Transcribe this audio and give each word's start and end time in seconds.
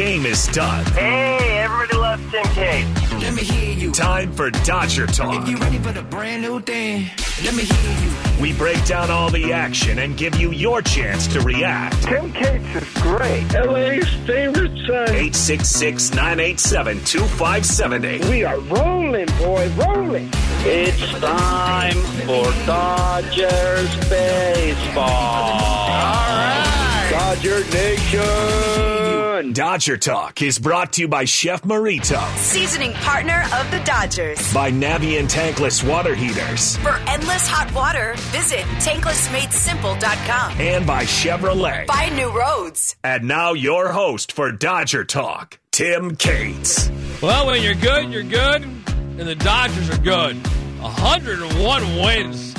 game 0.00 0.24
is 0.24 0.46
done. 0.46 0.82
Hey, 0.92 1.58
everybody 1.58 1.94
loves 1.98 2.22
Tim 2.30 2.42
Cates. 2.54 3.12
Let 3.12 3.34
me 3.34 3.42
hear 3.42 3.76
you. 3.76 3.92
Time 3.92 4.32
for 4.32 4.50
Dodger 4.50 5.06
Talk. 5.06 5.42
If 5.42 5.48
you 5.50 5.58
ready 5.58 5.76
for 5.76 5.92
the 5.92 6.00
brand 6.00 6.40
new 6.40 6.58
thing, 6.58 7.10
let 7.44 7.54
me 7.54 7.64
hear 7.64 7.98
you. 8.02 8.10
We 8.40 8.54
break 8.54 8.82
down 8.86 9.10
all 9.10 9.30
the 9.30 9.52
action 9.52 9.98
and 9.98 10.16
give 10.16 10.36
you 10.36 10.52
your 10.52 10.80
chance 10.80 11.26
to 11.34 11.40
react. 11.40 12.02
Tim 12.04 12.32
Cates 12.32 12.64
is 12.76 13.02
great. 13.02 13.44
LA's 13.52 14.08
favorite 14.26 14.74
son. 14.86 15.10
866 15.10 16.14
987 16.14 17.04
2570. 17.04 18.30
We 18.30 18.42
are 18.44 18.58
rolling, 18.58 19.26
boy, 19.36 19.68
rolling. 19.76 20.30
It's 20.64 21.10
time 21.20 22.00
for 22.24 22.50
Dodgers 22.64 24.08
baseball. 24.08 25.04
All 25.04 26.26
right. 26.40 27.08
Dodger 27.10 27.60
Nation. 27.70 28.99
Dodger 29.40 29.96
Talk 29.96 30.42
is 30.42 30.58
brought 30.58 30.92
to 30.92 31.00
you 31.00 31.08
by 31.08 31.24
Chef 31.24 31.62
Merito, 31.62 32.20
Seasoning 32.36 32.92
partner 32.92 33.42
of 33.54 33.68
the 33.70 33.80
Dodgers. 33.84 34.52
by 34.54 34.70
Navien 34.70 35.26
Tankless 35.28 35.82
Water 35.82 36.14
Heaters, 36.14 36.76
For 36.76 36.96
endless 37.08 37.48
hot 37.48 37.72
water, 37.74 38.14
visit 38.32 38.60
tanklessmadesimple.com. 38.84 40.60
and 40.60 40.86
by 40.86 41.04
Chevrolet. 41.04 41.86
Find 41.86 42.14
new 42.14 42.30
roads. 42.30 42.94
And 43.02 43.24
now 43.26 43.54
your 43.54 43.90
host 43.90 44.32
for 44.32 44.52
Dodger 44.52 45.04
Talk, 45.04 45.58
Tim 45.72 46.14
Cates. 46.16 46.90
Well, 47.22 47.46
when 47.46 47.62
you're 47.62 47.74
good, 47.74 48.12
you're 48.12 48.22
good, 48.22 48.62
and 48.62 49.20
the 49.20 49.34
Dodgers 49.34 49.90
are 49.90 49.98
good. 50.02 50.36
101 50.80 51.96
wins 51.96 52.49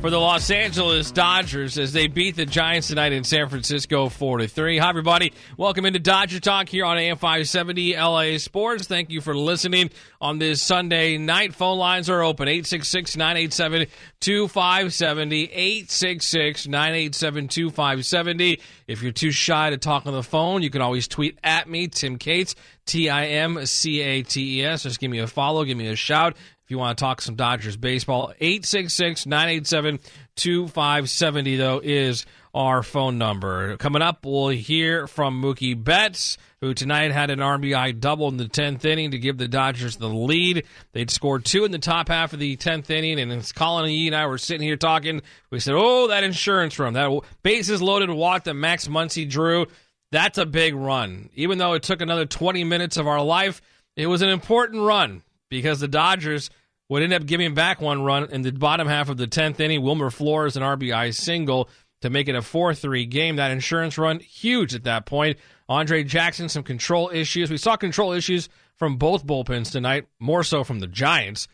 for 0.00 0.10
the 0.10 0.18
Los 0.18 0.50
Angeles 0.50 1.10
Dodgers 1.10 1.78
as 1.78 1.92
they 1.92 2.06
beat 2.06 2.36
the 2.36 2.44
Giants 2.44 2.88
tonight 2.88 3.12
in 3.12 3.24
San 3.24 3.48
Francisco 3.48 4.08
4 4.08 4.38
to 4.38 4.48
3. 4.48 4.78
Hi, 4.78 4.88
everybody. 4.88 5.32
Welcome 5.56 5.86
into 5.86 5.98
Dodger 5.98 6.38
Talk 6.38 6.68
here 6.68 6.84
on 6.84 6.98
AM 6.98 7.16
570 7.16 7.96
LA 7.96 8.36
Sports. 8.38 8.86
Thank 8.86 9.10
you 9.10 9.20
for 9.20 9.34
listening 9.34 9.90
on 10.20 10.38
this 10.38 10.60
Sunday 10.60 11.16
night. 11.16 11.54
Phone 11.54 11.78
lines 11.78 12.10
are 12.10 12.22
open 12.22 12.46
866 12.46 13.16
987 13.16 13.86
2570. 14.20 15.44
866 15.44 16.68
987 16.68 17.48
2570. 17.48 18.60
If 18.86 19.02
you're 19.02 19.12
too 19.12 19.30
shy 19.30 19.70
to 19.70 19.78
talk 19.78 20.06
on 20.06 20.12
the 20.12 20.22
phone, 20.22 20.62
you 20.62 20.70
can 20.70 20.82
always 20.82 21.08
tweet 21.08 21.38
at 21.42 21.68
me, 21.68 21.88
Tim 21.88 22.18
Cates, 22.18 22.54
T 22.84 23.08
I 23.08 23.26
M 23.26 23.64
C 23.66 24.00
A 24.00 24.22
T 24.22 24.60
E 24.60 24.64
S. 24.64 24.84
Just 24.84 25.00
give 25.00 25.10
me 25.10 25.18
a 25.18 25.26
follow, 25.26 25.64
give 25.64 25.78
me 25.78 25.88
a 25.88 25.96
shout. 25.96 26.36
If 26.66 26.72
you 26.72 26.78
want 26.78 26.98
to 26.98 27.00
talk 27.00 27.22
some 27.22 27.36
Dodgers 27.36 27.76
baseball, 27.76 28.32
866 28.40 29.24
987 29.24 30.00
2570, 30.34 31.56
though, 31.58 31.80
is 31.80 32.26
our 32.56 32.82
phone 32.82 33.18
number. 33.18 33.76
Coming 33.76 34.02
up, 34.02 34.26
we'll 34.26 34.48
hear 34.48 35.06
from 35.06 35.40
Mookie 35.40 35.80
Betts, 35.80 36.38
who 36.60 36.74
tonight 36.74 37.12
had 37.12 37.30
an 37.30 37.38
RBI 37.38 38.00
double 38.00 38.26
in 38.26 38.36
the 38.36 38.46
10th 38.46 38.84
inning 38.84 39.12
to 39.12 39.18
give 39.20 39.38
the 39.38 39.46
Dodgers 39.46 39.98
the 39.98 40.08
lead. 40.08 40.64
They'd 40.90 41.08
scored 41.08 41.44
two 41.44 41.64
in 41.64 41.70
the 41.70 41.78
top 41.78 42.08
half 42.08 42.32
of 42.32 42.40
the 42.40 42.56
10th 42.56 42.90
inning, 42.90 43.20
and 43.20 43.30
as 43.30 43.52
Colin 43.52 43.84
and 43.84 43.94
Yee 43.94 44.08
and 44.08 44.16
I 44.16 44.26
were 44.26 44.36
sitting 44.36 44.66
here 44.66 44.76
talking, 44.76 45.22
we 45.50 45.60
said, 45.60 45.74
Oh, 45.76 46.08
that 46.08 46.24
insurance 46.24 46.80
run, 46.80 46.94
that 46.94 47.20
bases 47.44 47.80
loaded 47.80 48.10
walk 48.10 48.42
that 48.42 48.54
Max 48.54 48.88
Muncy 48.88 49.30
drew, 49.30 49.66
that's 50.10 50.36
a 50.36 50.46
big 50.46 50.74
run. 50.74 51.30
Even 51.36 51.58
though 51.58 51.74
it 51.74 51.84
took 51.84 52.00
another 52.00 52.26
20 52.26 52.64
minutes 52.64 52.96
of 52.96 53.06
our 53.06 53.22
life, 53.22 53.62
it 53.94 54.08
was 54.08 54.22
an 54.22 54.30
important 54.30 54.82
run 54.82 55.22
because 55.48 55.80
the 55.80 55.88
Dodgers 55.88 56.50
would 56.88 57.02
end 57.02 57.12
up 57.12 57.26
giving 57.26 57.54
back 57.54 57.80
one 57.80 58.02
run 58.02 58.30
in 58.30 58.42
the 58.42 58.52
bottom 58.52 58.86
half 58.86 59.08
of 59.08 59.16
the 59.16 59.26
10th 59.26 59.60
inning. 59.60 59.82
Wilmer 59.82 60.10
Flores, 60.10 60.56
an 60.56 60.62
RBI 60.62 61.14
single 61.14 61.68
to 62.02 62.10
make 62.10 62.28
it 62.28 62.34
a 62.34 62.42
4 62.42 62.74
3 62.74 63.06
game. 63.06 63.36
That 63.36 63.50
insurance 63.50 63.98
run, 63.98 64.20
huge 64.20 64.74
at 64.74 64.84
that 64.84 65.06
point. 65.06 65.38
Andre 65.68 66.04
Jackson, 66.04 66.48
some 66.48 66.62
control 66.62 67.10
issues. 67.12 67.50
We 67.50 67.56
saw 67.56 67.76
control 67.76 68.12
issues 68.12 68.48
from 68.76 68.96
both 68.96 69.26
bullpens 69.26 69.72
tonight, 69.72 70.06
more 70.20 70.44
so 70.44 70.62
from 70.62 70.78
the 70.78 70.86
Giants. 70.86 71.48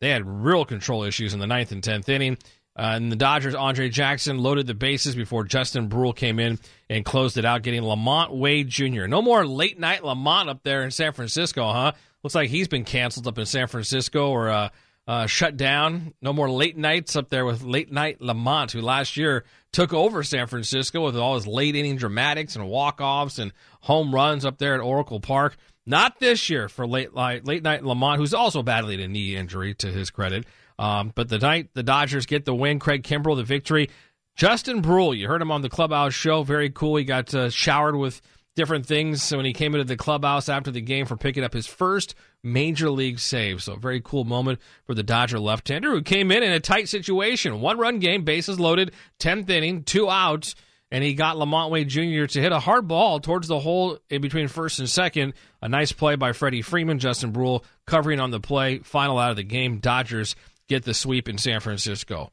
They 0.00 0.10
had 0.10 0.26
real 0.26 0.64
control 0.64 1.04
issues 1.04 1.32
in 1.32 1.38
the 1.38 1.46
ninth 1.46 1.70
and 1.70 1.82
10th 1.82 2.08
inning. 2.08 2.38
Uh, 2.74 2.94
and 2.96 3.12
the 3.12 3.16
Dodgers, 3.16 3.54
Andre 3.54 3.90
Jackson 3.90 4.38
loaded 4.38 4.66
the 4.66 4.74
bases 4.74 5.14
before 5.14 5.44
Justin 5.44 5.88
Bruihl 5.88 6.16
came 6.16 6.38
in 6.38 6.58
and 6.88 7.04
closed 7.04 7.36
it 7.36 7.44
out, 7.44 7.62
getting 7.62 7.82
LaMonte 7.82 8.30
Wade 8.30 8.68
Jr. 8.68 9.06
No 9.06 9.20
more 9.20 9.46
late 9.46 9.78
night 9.78 10.00
LaMonte 10.00 10.48
up 10.48 10.62
there 10.62 10.82
in 10.82 10.90
San 10.90 11.12
Francisco, 11.12 11.70
huh? 11.70 11.92
Looks 12.22 12.34
like 12.34 12.50
he's 12.50 12.68
been 12.68 12.84
canceled 12.84 13.26
up 13.26 13.38
in 13.38 13.46
San 13.46 13.66
Francisco 13.66 14.30
or 14.30 14.48
uh, 14.48 14.68
uh, 15.06 15.26
shut 15.26 15.56
down. 15.56 16.14
No 16.22 16.32
more 16.32 16.50
late 16.50 16.76
nights 16.76 17.16
up 17.16 17.28
there 17.28 17.44
with 17.44 17.62
late 17.62 17.90
night 17.90 18.20
LaMonte, 18.20 18.72
who 18.72 18.80
last 18.80 19.16
year 19.16 19.44
took 19.72 19.92
over 19.92 20.22
San 20.22 20.46
Francisco 20.46 21.04
with 21.04 21.16
all 21.16 21.34
his 21.34 21.46
late 21.46 21.74
inning 21.74 21.96
dramatics 21.96 22.54
and 22.54 22.68
walk 22.68 23.00
offs 23.00 23.38
and 23.38 23.52
home 23.80 24.14
runs 24.14 24.44
up 24.44 24.58
there 24.58 24.74
at 24.74 24.80
Oracle 24.80 25.20
Park. 25.20 25.56
Not 25.84 26.20
this 26.20 26.48
year 26.48 26.68
for 26.68 26.86
late 26.86 27.14
night 27.14 27.44
late 27.44 27.64
night 27.64 27.82
LaMonte, 27.82 28.18
who's 28.18 28.34
also 28.34 28.62
battling 28.62 29.00
a 29.00 29.08
knee 29.08 29.34
injury 29.34 29.74
to 29.74 29.88
his 29.88 30.10
credit. 30.10 30.46
Um, 30.78 31.12
but 31.14 31.28
the 31.28 31.38
night 31.38 31.70
the 31.74 31.82
Dodgers 31.82 32.26
get 32.26 32.44
the 32.44 32.54
win, 32.54 32.78
Craig 32.78 33.02
Kimbrel 33.02 33.36
the 33.36 33.42
victory. 33.42 33.90
Justin 34.36 34.80
Bruihl, 34.80 35.16
you 35.16 35.28
heard 35.28 35.42
him 35.42 35.50
on 35.50 35.60
the 35.60 35.68
clubhouse 35.68 36.14
show. 36.14 36.42
Very 36.42 36.70
cool. 36.70 36.96
He 36.96 37.04
got 37.04 37.34
uh, 37.34 37.50
showered 37.50 37.96
with 37.96 38.22
different 38.54 38.86
things 38.86 39.30
when 39.32 39.44
he 39.44 39.52
came 39.52 39.74
into 39.74 39.84
the 39.84 39.96
clubhouse 39.96 40.48
after 40.48 40.70
the 40.70 40.80
game 40.80 41.06
for 41.06 41.16
picking 41.16 41.44
up 41.44 41.54
his 41.54 41.66
first 41.66 42.14
major 42.42 42.90
league 42.90 43.18
save. 43.18 43.62
So, 43.62 43.74
a 43.74 43.78
very 43.78 44.00
cool 44.00 44.24
moment 44.24 44.60
for 44.84 44.94
the 44.94 45.02
Dodger 45.02 45.38
left 45.38 45.68
hander 45.68 45.90
who 45.90 46.02
came 46.02 46.30
in 46.30 46.42
in 46.42 46.52
a 46.52 46.60
tight 46.60 46.88
situation. 46.88 47.60
One 47.60 47.78
run 47.78 47.98
game, 47.98 48.24
bases 48.24 48.60
loaded, 48.60 48.92
10th 49.20 49.48
inning, 49.48 49.84
two 49.84 50.10
outs, 50.10 50.54
and 50.90 51.02
he 51.02 51.14
got 51.14 51.36
LaMonte 51.36 51.70
Wade 51.70 51.88
Jr. 51.88 52.26
to 52.26 52.40
hit 52.40 52.52
a 52.52 52.58
hard 52.58 52.86
ball 52.86 53.18
towards 53.18 53.48
the 53.48 53.60
hole 53.60 53.98
in 54.10 54.20
between 54.20 54.48
first 54.48 54.78
and 54.78 54.88
second. 54.88 55.32
A 55.62 55.68
nice 55.68 55.92
play 55.92 56.16
by 56.16 56.32
Freddie 56.32 56.62
Freeman, 56.62 56.98
Justin 56.98 57.32
Bruihl 57.32 57.64
covering 57.86 58.20
on 58.20 58.30
the 58.30 58.40
play. 58.40 58.80
Final 58.80 59.18
out 59.18 59.30
of 59.30 59.36
the 59.36 59.42
game. 59.42 59.78
Dodgers 59.78 60.36
get 60.68 60.84
the 60.84 60.92
sweep 60.92 61.28
in 61.28 61.38
San 61.38 61.60
Francisco. 61.60 62.30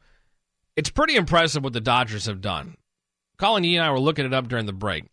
It's 0.76 0.90
pretty 0.90 1.16
impressive 1.16 1.64
what 1.64 1.74
the 1.74 1.80
Dodgers 1.82 2.26
have 2.26 2.42
done. 2.42 2.76
Colin 3.38 3.64
Yee 3.64 3.78
and 3.78 3.86
I 3.86 3.92
were 3.92 4.00
looking 4.00 4.26
it 4.26 4.34
up 4.34 4.50
during 4.50 4.66
the 4.66 4.74
break 4.74 5.06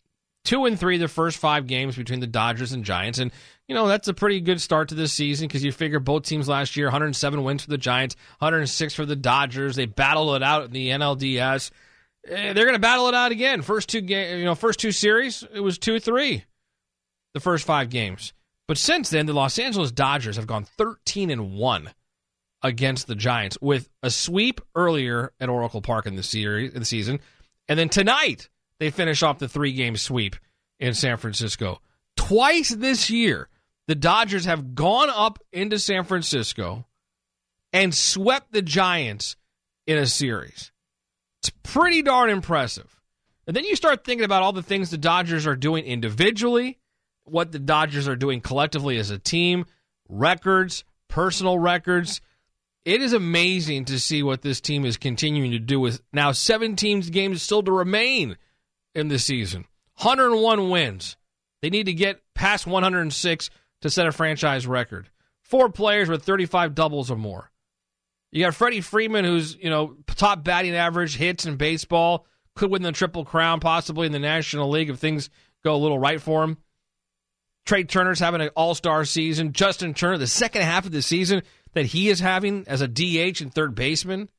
two 0.47 0.63
and 0.63 0.79
three 0.79 0.97
the 0.97 1.09
first 1.09 1.37
five 1.37 1.67
games 1.67 1.97
between 1.97 2.21
the 2.21 2.25
Dodgers 2.27 2.71
and 2.71 2.85
Giants. 2.85 3.19
And, 3.19 3.31
you 3.67 3.75
know, 3.75 3.85
that's 3.87 4.07
a 4.07 4.13
pretty 4.13 4.39
good 4.39 4.61
start 4.61 4.87
to 4.89 4.95
this 4.95 5.11
season 5.11 5.47
because 5.47 5.61
you 5.61 5.73
figure 5.73 5.99
both 5.99 6.23
teams 6.23 6.47
last 6.47 6.77
year 6.77 6.87
107 6.87 7.43
wins 7.43 7.65
for 7.65 7.69
the 7.69 7.77
Giants, 7.77 8.15
106 8.39 8.93
for 8.93 9.05
the 9.05 9.17
Dodgers. 9.17 9.75
They 9.75 9.85
battled 9.85 10.37
it 10.37 10.43
out 10.43 10.63
in 10.63 10.71
the 10.71 10.87
NLDS. 10.89 11.69
Eh, 12.29 12.53
They're 12.53 12.63
going 12.63 12.75
to 12.75 12.79
battle 12.79 13.09
it 13.09 13.13
out 13.13 13.33
again. 13.33 13.61
First 13.61 13.89
two 13.89 13.99
game, 13.99 14.39
you 14.39 14.45
know, 14.45 14.55
first 14.55 14.79
two 14.79 14.93
series, 14.93 15.43
it 15.53 15.59
was 15.59 15.77
2 15.77 15.99
3 15.99 16.45
the 17.33 17.39
first 17.41 17.65
five 17.65 17.89
games. 17.89 18.31
But 18.69 18.77
since 18.77 19.09
then, 19.09 19.25
the 19.25 19.33
Los 19.33 19.59
Angeles 19.59 19.91
Dodgers 19.91 20.37
have 20.37 20.47
gone 20.47 20.63
13 20.63 21.29
and 21.29 21.53
1 21.55 21.89
against 22.63 23.07
the 23.07 23.15
Giants 23.15 23.57
with 23.61 23.89
a 24.01 24.09
sweep 24.09 24.61
earlier 24.75 25.33
at 25.41 25.49
Oracle 25.49 25.81
Park 25.81 26.05
in 26.05 26.15
the 26.15 26.23
series 26.23 26.73
in 26.73 26.79
the 26.79 26.85
season. 26.85 27.19
And 27.67 27.77
then 27.77 27.89
tonight, 27.89 28.49
they 28.79 28.89
finish 28.89 29.23
off 29.23 29.39
the 29.39 29.47
three 29.47 29.73
game 29.73 29.97
sweep 29.97 30.35
in 30.79 30.93
San 30.93 31.17
Francisco. 31.17 31.81
Twice 32.15 32.69
this 32.69 33.09
year, 33.09 33.49
the 33.87 33.95
Dodgers 33.95 34.45
have 34.45 34.75
gone 34.75 35.09
up 35.09 35.39
into 35.51 35.79
San 35.79 36.03
Francisco 36.03 36.85
and 37.73 37.93
swept 37.93 38.51
the 38.51 38.61
Giants 38.61 39.35
in 39.85 39.97
a 39.97 40.05
series. 40.05 40.71
It's 41.41 41.51
pretty 41.63 42.01
darn 42.01 42.29
impressive. 42.29 42.93
And 43.45 43.55
then 43.55 43.63
you 43.63 43.75
start 43.75 44.03
thinking 44.03 44.25
about 44.25 44.43
all 44.43 44.51
the 44.51 44.61
things 44.61 44.89
the 44.89 44.97
Dodgers 44.97 45.47
are 45.47 45.55
doing 45.55 45.85
individually, 45.85 46.79
what 47.23 47.51
the 47.51 47.59
Dodgers 47.59 48.07
are 48.07 48.15
doing 48.15 48.41
collectively 48.41 48.97
as 48.97 49.09
a 49.09 49.17
team, 49.17 49.65
records, 50.09 50.83
personal 51.07 51.57
records. 51.57 52.19
It 52.83 53.01
is 53.01 53.13
amazing 53.13 53.85
to 53.85 53.99
see 53.99 54.23
what 54.23 54.41
this 54.41 54.59
team 54.59 54.85
is 54.85 54.97
continuing 54.97 55.51
to 55.51 55.59
do 55.59 55.79
with 55.79 56.01
now 56.11 56.31
17 56.31 57.01
games 57.01 57.41
still 57.41 57.63
to 57.63 57.71
remain 57.71 58.37
in 58.97 59.07
the 59.07 59.19
season. 59.19 59.65
101 60.01 60.69
wins. 60.69 61.15
They 61.61 61.69
need 61.69 61.85
to 61.85 61.93
get 61.93 62.21
past 62.33 62.67
106 62.67 63.49
to 63.81 63.89
set 63.89 64.07
a 64.07 64.11
franchise 64.11 64.67
record. 64.67 65.09
Four 65.41 65.69
players 65.69 66.09
with 66.09 66.23
35 66.23 66.75
doubles 66.75 67.09
or 67.09 67.15
more. 67.15 67.51
You 68.31 68.43
got 68.43 68.55
Freddie 68.55 68.81
Freeman, 68.81 69.23
who's 69.23 69.55
you 69.55 69.69
know 69.69 69.95
top 70.07 70.43
batting 70.43 70.75
average, 70.75 71.15
hits 71.15 71.45
in 71.45 71.55
baseball, 71.55 72.25
could 72.55 72.69
win 72.69 72.81
the 72.81 72.91
Triple 72.91 73.23
Crown 73.23 73.59
possibly 73.59 74.05
in 74.05 74.11
the 74.11 74.19
National 74.19 74.69
League 74.69 74.89
if 74.89 74.99
things 74.99 75.29
go 75.63 75.73
a 75.73 75.77
little 75.77 75.99
right 75.99 76.21
for 76.21 76.43
him. 76.43 76.57
Trea 77.65 77.83
Turner's 77.83 78.19
having 78.19 78.41
an 78.41 78.49
All 78.49 78.75
Star 78.75 79.05
season. 79.05 79.53
Justin 79.53 79.93
Turner, 79.93 80.17
the 80.17 80.27
second 80.27 80.63
half 80.63 80.85
of 80.85 80.91
the 80.91 81.01
season 81.01 81.43
that 81.73 81.85
he 81.85 82.09
is 82.09 82.19
having 82.19 82.65
as 82.67 82.81
a 82.81 82.87
DH 82.87 83.41
and 83.41 83.53
third 83.53 83.75
baseman. 83.75 84.29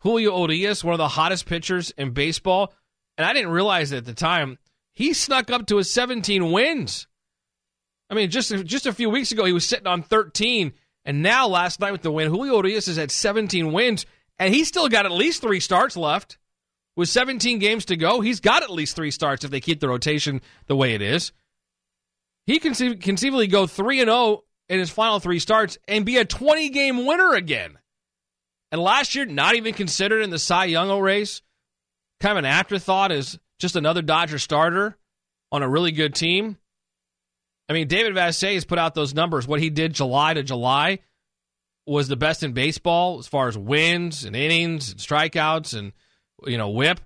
Julio 0.00 0.46
Urias, 0.46 0.82
one 0.82 0.94
of 0.94 0.98
the 0.98 1.08
hottest 1.08 1.46
pitchers 1.46 1.92
in 1.92 2.10
baseball, 2.10 2.72
and 3.16 3.26
I 3.26 3.32
didn't 3.32 3.50
realize 3.50 3.92
it 3.92 3.98
at 3.98 4.04
the 4.04 4.14
time. 4.14 4.58
He 4.92 5.12
snuck 5.12 5.50
up 5.50 5.66
to 5.66 5.76
his 5.78 5.92
17 5.92 6.52
wins. 6.52 7.06
I 8.10 8.14
mean, 8.14 8.30
just 8.30 8.52
just 8.64 8.86
a 8.86 8.92
few 8.92 9.08
weeks 9.08 9.32
ago 9.32 9.44
he 9.44 9.52
was 9.52 9.66
sitting 9.66 9.86
on 9.86 10.02
13, 10.02 10.72
and 11.04 11.22
now 11.22 11.48
last 11.48 11.80
night 11.80 11.92
with 11.92 12.02
the 12.02 12.12
win, 12.12 12.28
Julio 12.28 12.56
Urias 12.56 12.88
is 12.88 12.98
at 12.98 13.10
17 13.10 13.72
wins, 13.72 14.04
and 14.38 14.54
he's 14.54 14.68
still 14.68 14.88
got 14.88 15.06
at 15.06 15.12
least 15.12 15.40
three 15.40 15.60
starts 15.60 15.96
left. 15.96 16.38
With 16.94 17.08
17 17.08 17.58
games 17.58 17.86
to 17.86 17.96
go, 17.96 18.20
he's 18.20 18.40
got 18.40 18.62
at 18.62 18.70
least 18.70 18.96
three 18.96 19.10
starts 19.10 19.44
if 19.44 19.50
they 19.50 19.60
keep 19.60 19.80
the 19.80 19.88
rotation 19.88 20.42
the 20.66 20.76
way 20.76 20.94
it 20.94 21.00
is. 21.00 21.32
he 22.44 22.58
can 22.58 22.72
conceiv- 22.72 23.00
conceivably 23.00 23.46
go 23.46 23.66
3 23.66 24.00
and 24.00 24.08
0 24.08 24.44
in 24.68 24.78
his 24.78 24.90
final 24.90 25.18
three 25.18 25.38
starts 25.38 25.78
and 25.88 26.04
be 26.04 26.18
a 26.18 26.24
20 26.26 26.68
game 26.68 27.06
winner 27.06 27.32
again. 27.32 27.78
And 28.70 28.80
last 28.80 29.14
year, 29.14 29.24
not 29.24 29.54
even 29.54 29.72
considered 29.72 30.22
in 30.22 30.28
the 30.28 30.38
Cy 30.38 30.66
Young 30.66 31.00
race, 31.00 31.40
kind 32.22 32.38
of 32.38 32.44
an 32.44 32.50
afterthought 32.50 33.12
as 33.12 33.38
just 33.58 33.76
another 33.76 34.00
Dodger 34.00 34.38
starter 34.38 34.96
on 35.50 35.62
a 35.62 35.68
really 35.68 35.92
good 35.92 36.14
team. 36.14 36.56
I 37.68 37.72
mean, 37.74 37.88
David 37.88 38.14
Vassegh 38.14 38.54
has 38.54 38.64
put 38.64 38.78
out 38.78 38.94
those 38.94 39.14
numbers. 39.14 39.46
What 39.46 39.60
he 39.60 39.70
did 39.70 39.92
July 39.92 40.34
to 40.34 40.42
July 40.42 41.00
was 41.86 42.08
the 42.08 42.16
best 42.16 42.42
in 42.42 42.52
baseball 42.52 43.18
as 43.18 43.26
far 43.26 43.48
as 43.48 43.58
wins 43.58 44.24
and 44.24 44.36
innings 44.36 44.92
and 44.92 45.00
strikeouts 45.00 45.76
and 45.76 45.92
you 46.46 46.58
know 46.58 46.70
whip. 46.70 47.00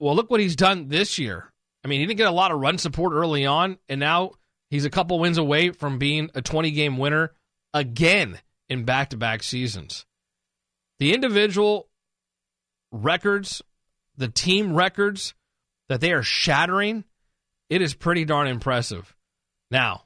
Well, 0.00 0.16
look 0.16 0.30
what 0.30 0.40
he's 0.40 0.56
done 0.56 0.88
this 0.88 1.18
year. 1.18 1.52
I 1.84 1.88
mean, 1.88 2.00
he 2.00 2.06
didn't 2.06 2.18
get 2.18 2.28
a 2.28 2.32
lot 2.32 2.52
of 2.52 2.60
run 2.60 2.78
support 2.78 3.12
early 3.12 3.44
on, 3.44 3.78
and 3.88 4.00
now 4.00 4.32
he's 4.70 4.84
a 4.84 4.90
couple 4.90 5.18
wins 5.18 5.38
away 5.38 5.70
from 5.70 5.98
being 5.98 6.30
a 6.34 6.42
20 6.42 6.70
game 6.70 6.96
winner 6.96 7.32
again 7.74 8.38
in 8.68 8.84
back 8.84 9.10
to 9.10 9.16
back 9.16 9.42
seasons. 9.42 10.06
The 10.98 11.12
individual 11.12 11.88
records, 12.92 13.62
the 14.16 14.28
team 14.28 14.74
records 14.74 15.34
that 15.88 16.00
they 16.00 16.12
are 16.12 16.22
shattering, 16.22 17.04
it 17.68 17.82
is 17.82 17.94
pretty 17.94 18.24
darn 18.24 18.46
impressive. 18.46 19.14
Now, 19.70 20.04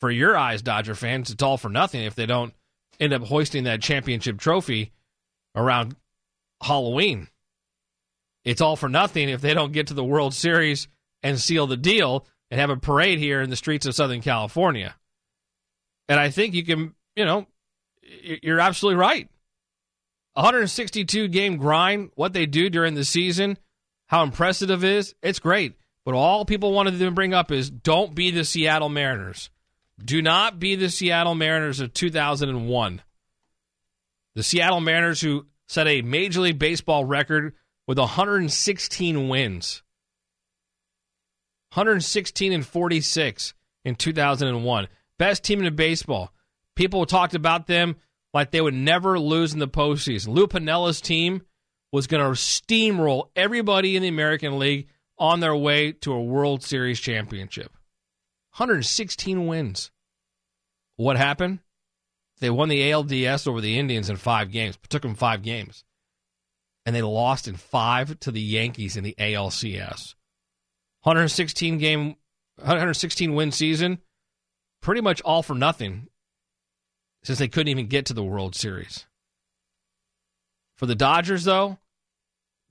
for 0.00 0.10
your 0.10 0.36
eyes, 0.36 0.62
Dodger 0.62 0.94
fans, 0.94 1.30
it's 1.30 1.42
all 1.42 1.56
for 1.56 1.68
nothing 1.68 2.02
if 2.02 2.14
they 2.14 2.26
don't 2.26 2.54
end 2.98 3.12
up 3.12 3.22
hoisting 3.22 3.64
that 3.64 3.82
championship 3.82 4.38
trophy 4.38 4.92
around 5.54 5.96
Halloween. 6.62 7.28
It's 8.44 8.60
all 8.60 8.76
for 8.76 8.88
nothing 8.88 9.28
if 9.28 9.40
they 9.40 9.54
don't 9.54 9.72
get 9.72 9.88
to 9.88 9.94
the 9.94 10.04
World 10.04 10.34
Series 10.34 10.88
and 11.22 11.38
seal 11.38 11.66
the 11.66 11.76
deal 11.76 12.26
and 12.50 12.60
have 12.60 12.70
a 12.70 12.76
parade 12.76 13.18
here 13.18 13.40
in 13.40 13.50
the 13.50 13.56
streets 13.56 13.86
of 13.86 13.94
Southern 13.94 14.20
California. 14.20 14.94
And 16.08 16.18
I 16.18 16.30
think 16.30 16.54
you 16.54 16.64
can, 16.64 16.94
you 17.14 17.24
know, 17.24 17.46
you're 18.02 18.60
absolutely 18.60 18.98
right. 18.98 19.28
162 20.34 21.28
game 21.28 21.56
grind, 21.56 22.10
what 22.14 22.32
they 22.32 22.46
do 22.46 22.70
during 22.70 22.94
the 22.94 23.04
season, 23.04 23.58
how 24.06 24.22
impressive 24.22 24.70
it 24.70 24.82
is, 24.84 25.14
it's 25.22 25.38
great. 25.38 25.74
But 26.04 26.14
all 26.14 26.44
people 26.44 26.72
wanted 26.72 26.98
to 26.98 27.10
bring 27.10 27.34
up 27.34 27.52
is 27.52 27.70
don't 27.70 28.14
be 28.14 28.30
the 28.30 28.44
Seattle 28.44 28.88
Mariners. 28.88 29.50
Do 30.02 30.20
not 30.20 30.58
be 30.58 30.74
the 30.74 30.90
Seattle 30.90 31.34
Mariners 31.34 31.80
of 31.80 31.94
2001. 31.94 33.02
The 34.34 34.42
Seattle 34.42 34.80
Mariners 34.80 35.20
who 35.20 35.46
set 35.68 35.86
a 35.86 36.02
Major 36.02 36.40
League 36.40 36.58
Baseball 36.58 37.04
record 37.04 37.54
with 37.86 37.98
116 37.98 39.28
wins. 39.28 39.82
116 41.74 42.52
and 42.52 42.66
46 42.66 43.54
in 43.84 43.94
2001. 43.94 44.88
Best 45.18 45.44
team 45.44 45.62
in 45.62 45.76
baseball. 45.76 46.32
People 46.74 47.06
talked 47.06 47.34
about 47.34 47.66
them 47.66 47.96
like 48.32 48.50
they 48.50 48.60
would 48.60 48.74
never 48.74 49.18
lose 49.18 49.52
in 49.52 49.58
the 49.58 49.68
postseason. 49.68 50.28
Lou 50.28 50.46
Piniella's 50.46 51.00
team 51.00 51.42
was 51.90 52.06
going 52.06 52.22
to 52.22 52.40
steamroll 52.40 53.28
everybody 53.36 53.96
in 53.96 54.02
the 54.02 54.08
American 54.08 54.58
League 54.58 54.88
on 55.18 55.40
their 55.40 55.54
way 55.54 55.92
to 55.92 56.12
a 56.12 56.22
World 56.22 56.62
Series 56.62 56.98
championship. 56.98 57.72
116 58.56 59.46
wins. 59.46 59.90
What 60.96 61.16
happened? 61.16 61.60
They 62.40 62.50
won 62.50 62.68
the 62.68 62.90
ALDS 62.90 63.46
over 63.46 63.60
the 63.60 63.78
Indians 63.78 64.10
in 64.10 64.16
five 64.16 64.50
games. 64.50 64.76
It 64.82 64.90
took 64.90 65.02
them 65.02 65.14
five 65.14 65.42
games. 65.42 65.84
And 66.84 66.96
they 66.96 67.02
lost 67.02 67.46
in 67.46 67.54
five 67.54 68.18
to 68.20 68.30
the 68.30 68.40
Yankees 68.40 68.96
in 68.96 69.04
the 69.04 69.14
ALCS. 69.18 70.14
116 71.02 71.78
game, 71.78 72.16
116 72.56 73.34
win 73.34 73.52
season. 73.52 73.98
Pretty 74.80 75.00
much 75.00 75.20
all 75.22 75.42
for 75.42 75.54
nothing 75.54 76.08
since 77.24 77.38
they 77.38 77.48
couldn't 77.48 77.68
even 77.68 77.86
get 77.86 78.06
to 78.06 78.14
the 78.14 78.24
World 78.24 78.54
Series. 78.54 79.06
For 80.76 80.86
the 80.86 80.94
Dodgers, 80.94 81.44
though, 81.44 81.78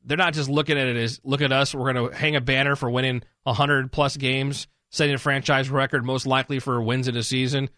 they're 0.03 0.17
not 0.17 0.33
just 0.33 0.49
looking 0.49 0.77
at 0.77 0.87
it 0.87 0.97
as 0.97 1.21
look 1.23 1.41
at 1.41 1.51
us. 1.51 1.73
We're 1.73 1.93
going 1.93 2.11
to 2.11 2.17
hang 2.17 2.35
a 2.35 2.41
banner 2.41 2.75
for 2.75 2.89
winning 2.89 3.23
100 3.43 3.91
plus 3.91 4.17
games, 4.17 4.67
setting 4.89 5.15
a 5.15 5.19
franchise 5.19 5.69
record 5.69 6.03
most 6.03 6.25
likely 6.25 6.59
for 6.59 6.81
wins 6.81 7.07
in 7.07 7.15
a 7.15 7.23
season, 7.23 7.69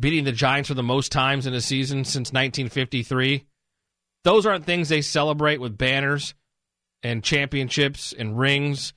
beating 0.00 0.24
the 0.24 0.32
Giants 0.32 0.68
for 0.68 0.74
the 0.74 0.82
most 0.82 1.12
times 1.12 1.46
in 1.46 1.54
a 1.54 1.60
season 1.60 2.04
since 2.04 2.32
1953. 2.32 3.44
Those 4.24 4.46
aren't 4.46 4.64
things 4.64 4.88
they 4.88 5.02
celebrate 5.02 5.60
with 5.60 5.76
banners 5.76 6.34
and 7.02 7.22
championships 7.22 8.12
and 8.16 8.38
rings 8.38 8.94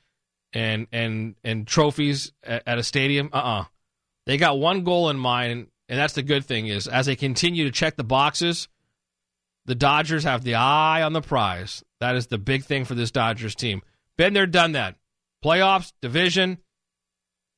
and 0.53 0.87
and 0.91 1.35
and 1.43 1.67
trophies 1.67 2.31
at, 2.43 2.63
at 2.65 2.77
a 2.77 2.83
stadium. 2.83 3.29
Uh 3.33 3.37
uh 3.37 3.63
They 4.25 4.37
got 4.37 4.59
one 4.59 4.83
goal 4.83 5.09
in 5.09 5.17
mind, 5.17 5.67
and 5.87 5.99
that's 5.99 6.13
the 6.13 6.23
good 6.23 6.45
thing 6.45 6.67
is 6.67 6.87
as 6.87 7.05
they 7.05 7.15
continue 7.15 7.65
to 7.65 7.71
check 7.71 7.95
the 7.95 8.03
boxes, 8.03 8.67
the 9.65 9.75
Dodgers 9.75 10.23
have 10.23 10.43
the 10.43 10.55
eye 10.55 11.01
on 11.01 11.13
the 11.13 11.21
prize. 11.21 11.83
That 11.99 12.15
is 12.15 12.27
the 12.27 12.37
big 12.37 12.63
thing 12.63 12.85
for 12.85 12.95
this 12.95 13.11
Dodgers 13.11 13.55
team. 13.55 13.81
Been 14.17 14.33
there, 14.33 14.47
done 14.47 14.73
that. 14.73 14.95
Playoffs, 15.43 15.91
division, 16.01 16.59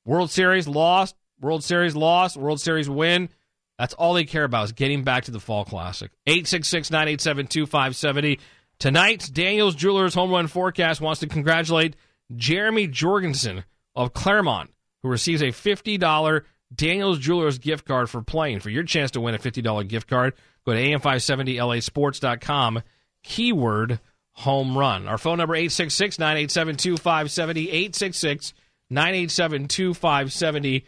World 0.05 0.31
Series 0.31 0.67
lost, 0.67 1.15
World 1.39 1.63
Series 1.63 1.95
lost, 1.95 2.37
World 2.37 2.59
Series 2.59 2.89
win. 2.89 3.29
That's 3.77 3.93
all 3.93 4.13
they 4.13 4.23
care 4.23 4.43
about 4.43 4.65
is 4.65 4.71
getting 4.71 5.03
back 5.03 5.25
to 5.25 5.31
the 5.31 5.39
Fall 5.39 5.65
Classic. 5.65 6.11
866 6.25 6.89
987 6.89 7.47
2570. 7.47 8.39
Tonight's 8.79 9.29
Daniels 9.29 9.75
Jewelers 9.75 10.13
home 10.13 10.31
run 10.31 10.47
forecast 10.47 11.01
wants 11.01 11.19
to 11.19 11.27
congratulate 11.27 11.95
Jeremy 12.35 12.87
Jorgensen 12.87 13.63
of 13.95 14.13
Claremont, 14.13 14.71
who 15.03 15.09
receives 15.09 15.41
a 15.41 15.47
$50 15.47 16.43
Daniels 16.73 17.19
Jewelers 17.19 17.59
gift 17.59 17.85
card 17.85 18.09
for 18.09 18.21
playing. 18.21 18.59
For 18.59 18.69
your 18.69 18.83
chance 18.83 19.11
to 19.11 19.21
win 19.21 19.35
a 19.35 19.39
$50 19.39 19.87
gift 19.87 20.09
card, 20.09 20.33
go 20.65 20.73
to 20.73 20.79
am570lasports.com, 20.79 22.83
keyword 23.23 23.99
home 24.33 24.77
run. 24.77 25.07
Our 25.07 25.17
phone 25.17 25.37
number 25.39 25.55
866 25.55 26.19
987 26.19 26.75
2570 26.77 27.69
866 27.69 28.53
987 28.89 29.67
2570. 29.67 30.85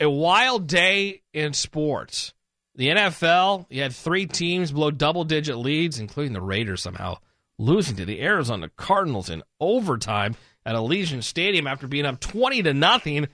A 0.00 0.10
wild 0.10 0.66
day 0.66 1.22
in 1.32 1.52
sports. 1.52 2.32
The 2.74 2.88
NFL, 2.88 3.66
you 3.68 3.82
had 3.82 3.94
three 3.94 4.26
teams 4.26 4.72
blow 4.72 4.90
double 4.90 5.24
digit 5.24 5.56
leads, 5.56 5.98
including 5.98 6.32
the 6.32 6.40
Raiders 6.40 6.82
somehow 6.82 7.18
losing 7.58 7.96
to 7.96 8.04
the 8.04 8.22
Arizona 8.22 8.70
Cardinals 8.76 9.28
in 9.28 9.42
overtime 9.60 10.36
at 10.64 10.74
Allegiant 10.74 11.22
Stadium 11.22 11.66
after 11.66 11.86
being 11.86 12.06
up 12.06 12.20
20 12.20 12.62
to 12.62 12.74
nothing 12.74 13.28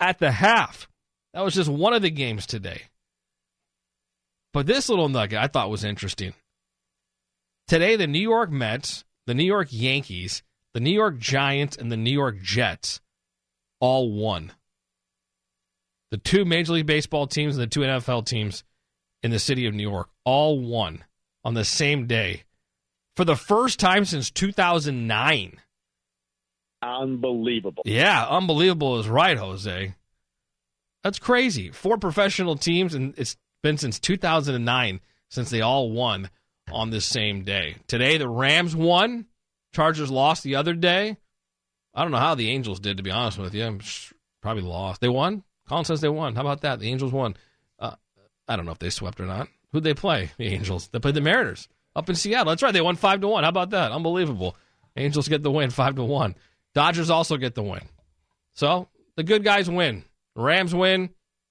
at 0.00 0.18
the 0.18 0.30
half. 0.30 0.88
That 1.34 1.44
was 1.44 1.54
just 1.54 1.68
one 1.68 1.92
of 1.92 2.02
the 2.02 2.10
games 2.10 2.46
today. 2.46 2.82
But 4.52 4.66
this 4.66 4.88
little 4.88 5.08
nugget 5.08 5.38
I 5.38 5.48
thought 5.48 5.68
was 5.68 5.84
interesting. 5.84 6.32
Today, 7.66 7.96
the 7.96 8.06
New 8.06 8.20
York 8.20 8.50
Mets, 8.50 9.04
the 9.26 9.34
New 9.34 9.44
York 9.44 9.68
Yankees, 9.70 10.42
the 10.74 10.80
New 10.80 10.92
York 10.92 11.18
Giants, 11.18 11.76
and 11.76 11.90
the 11.90 11.96
New 11.96 12.12
York 12.12 12.40
Jets 12.40 13.00
all 13.80 14.12
won. 14.12 14.52
The 16.12 16.18
two 16.18 16.44
Major 16.44 16.74
League 16.74 16.86
Baseball 16.86 17.26
teams 17.26 17.56
and 17.56 17.62
the 17.62 17.66
two 17.66 17.80
NFL 17.80 18.26
teams 18.26 18.62
in 19.24 19.32
the 19.32 19.40
city 19.40 19.66
of 19.66 19.74
New 19.74 19.88
York 19.88 20.10
all 20.24 20.60
won 20.60 21.02
on 21.44 21.54
the 21.54 21.64
same 21.64 22.06
day 22.06 22.44
for 23.16 23.24
the 23.24 23.34
first 23.34 23.80
time 23.80 24.04
since 24.04 24.30
2009. 24.30 25.58
Unbelievable. 26.80 27.82
Yeah, 27.86 28.24
unbelievable 28.28 29.00
is 29.00 29.08
right, 29.08 29.36
Jose. 29.36 29.94
That's 31.04 31.18
crazy. 31.18 31.70
Four 31.70 31.98
professional 31.98 32.56
teams, 32.56 32.94
and 32.94 33.14
it's 33.18 33.36
been 33.62 33.76
since 33.76 34.00
2009 34.00 35.00
since 35.28 35.50
they 35.50 35.60
all 35.60 35.90
won 35.90 36.30
on 36.72 36.90
this 36.90 37.04
same 37.04 37.44
day. 37.44 37.76
Today, 37.86 38.16
the 38.16 38.28
Rams 38.28 38.74
won. 38.74 39.26
Chargers 39.72 40.10
lost 40.10 40.42
the 40.42 40.56
other 40.56 40.72
day. 40.72 41.18
I 41.94 42.02
don't 42.02 42.10
know 42.10 42.18
how 42.18 42.34
the 42.34 42.50
Angels 42.50 42.80
did, 42.80 42.96
to 42.96 43.02
be 43.02 43.10
honest 43.10 43.38
with 43.38 43.54
you. 43.54 43.78
Probably 44.40 44.62
lost. 44.62 45.00
They 45.00 45.08
won? 45.08 45.44
Colin 45.68 45.84
says 45.84 46.00
they 46.00 46.08
won. 46.08 46.34
How 46.34 46.40
about 46.40 46.62
that? 46.62 46.80
The 46.80 46.88
Angels 46.88 47.12
won. 47.12 47.36
Uh, 47.78 47.94
I 48.48 48.56
don't 48.56 48.66
know 48.66 48.72
if 48.72 48.78
they 48.78 48.90
swept 48.90 49.20
or 49.20 49.26
not. 49.26 49.48
Who'd 49.72 49.84
they 49.84 49.94
play? 49.94 50.30
The 50.38 50.46
Angels. 50.46 50.88
They 50.88 51.00
played 51.00 51.14
the 51.14 51.20
Mariners 51.20 51.68
up 51.94 52.08
in 52.08 52.14
Seattle. 52.14 52.50
That's 52.50 52.62
right. 52.62 52.72
They 52.72 52.80
won 52.80 52.96
5 52.96 53.20
to 53.20 53.28
1. 53.28 53.44
How 53.44 53.48
about 53.48 53.70
that? 53.70 53.92
Unbelievable. 53.92 54.56
Angels 54.96 55.28
get 55.28 55.42
the 55.42 55.50
win 55.50 55.70
5 55.70 55.96
to 55.96 56.04
1. 56.04 56.34
Dodgers 56.74 57.10
also 57.10 57.36
get 57.36 57.54
the 57.54 57.62
win. 57.62 57.82
So 58.54 58.88
the 59.16 59.22
good 59.22 59.44
guys 59.44 59.68
win. 59.68 60.04
Rams 60.36 60.74
win. 60.74 61.10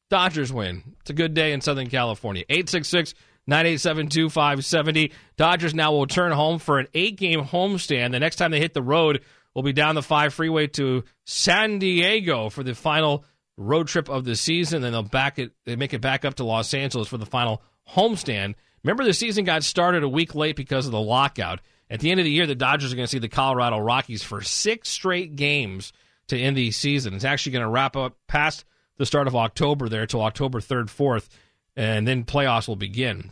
Dodgers 0.10 0.54
win. 0.54 0.96
It's 1.02 1.10
a 1.10 1.14
good 1.14 1.34
day 1.34 1.54
in 1.54 1.62
Southern 1.62 1.90
California. 1.90 2.44
866 2.50 3.14
987 3.48 4.10
2570. 4.10 5.12
Dodgers 5.38 5.74
now 5.74 5.92
will 5.92 6.08
turn 6.08 6.32
home 6.32 6.60
for 6.60 6.80
an 6.80 6.88
eight 6.94 7.18
game 7.18 7.44
homestand. 7.44 8.12
The 8.12 8.20
next 8.20 8.36
time 8.38 8.52
they 8.52 8.60
hit 8.60 8.74
the 8.74 8.82
road 8.82 9.22
will 9.54 9.64
be 9.64 9.74
down 9.74 9.96
the 9.96 10.02
5 10.02 10.34
freeway 10.34 10.68
to 10.68 11.04
San 11.26 11.80
Diego 11.80 12.50
for 12.50 12.64
the 12.64 12.76
final 12.76 13.26
road 13.58 13.88
trip 13.88 14.10
of 14.10 14.24
the 14.24 14.36
season. 14.36 14.82
Then 14.82 14.92
they'll 14.92 15.04
back 15.04 15.40
it, 15.40 15.52
they 15.66 15.76
make 15.76 15.94
it 15.94 16.02
back 16.02 16.26
up 16.26 16.36
to 16.36 16.44
Los 16.44 16.74
Angeles 16.74 17.08
for 17.08 17.18
the 17.18 17.26
final 17.26 17.62
homestand. 17.90 18.56
Remember, 18.84 19.04
the 19.04 19.14
season 19.14 19.46
got 19.46 19.64
started 19.64 20.04
a 20.04 20.10
week 20.10 20.36
late 20.36 20.56
because 20.56 20.86
of 20.86 20.92
the 20.92 21.00
lockout. 21.00 21.62
At 21.90 22.00
the 22.00 22.12
end 22.12 22.20
of 22.20 22.26
the 22.26 22.32
year, 22.32 22.48
the 22.48 22.56
Dodgers 22.56 22.92
are 22.92 22.96
going 22.96 23.06
to 23.06 23.12
see 23.12 23.20
the 23.20 23.30
Colorado 23.30 23.78
Rockies 23.78 24.24
for 24.24 24.42
six 24.42 24.90
straight 24.90 25.36
games 25.36 25.94
to 26.28 26.38
end 26.38 26.58
the 26.58 26.72
season. 26.72 27.14
It's 27.14 27.24
actually 27.24 27.54
going 27.54 27.66
to 27.66 27.70
wrap 27.70 27.96
up 27.96 28.18
past 28.28 28.66
the 28.98 29.06
start 29.06 29.28
of 29.28 29.36
October 29.36 29.90
there 29.90 30.06
till 30.06 30.22
October 30.22 30.60
3rd, 30.60 30.86
4th, 30.86 31.28
and 31.76 32.08
then 32.08 32.24
playoffs 32.24 32.68
will 32.68 32.76
begin. 32.76 33.32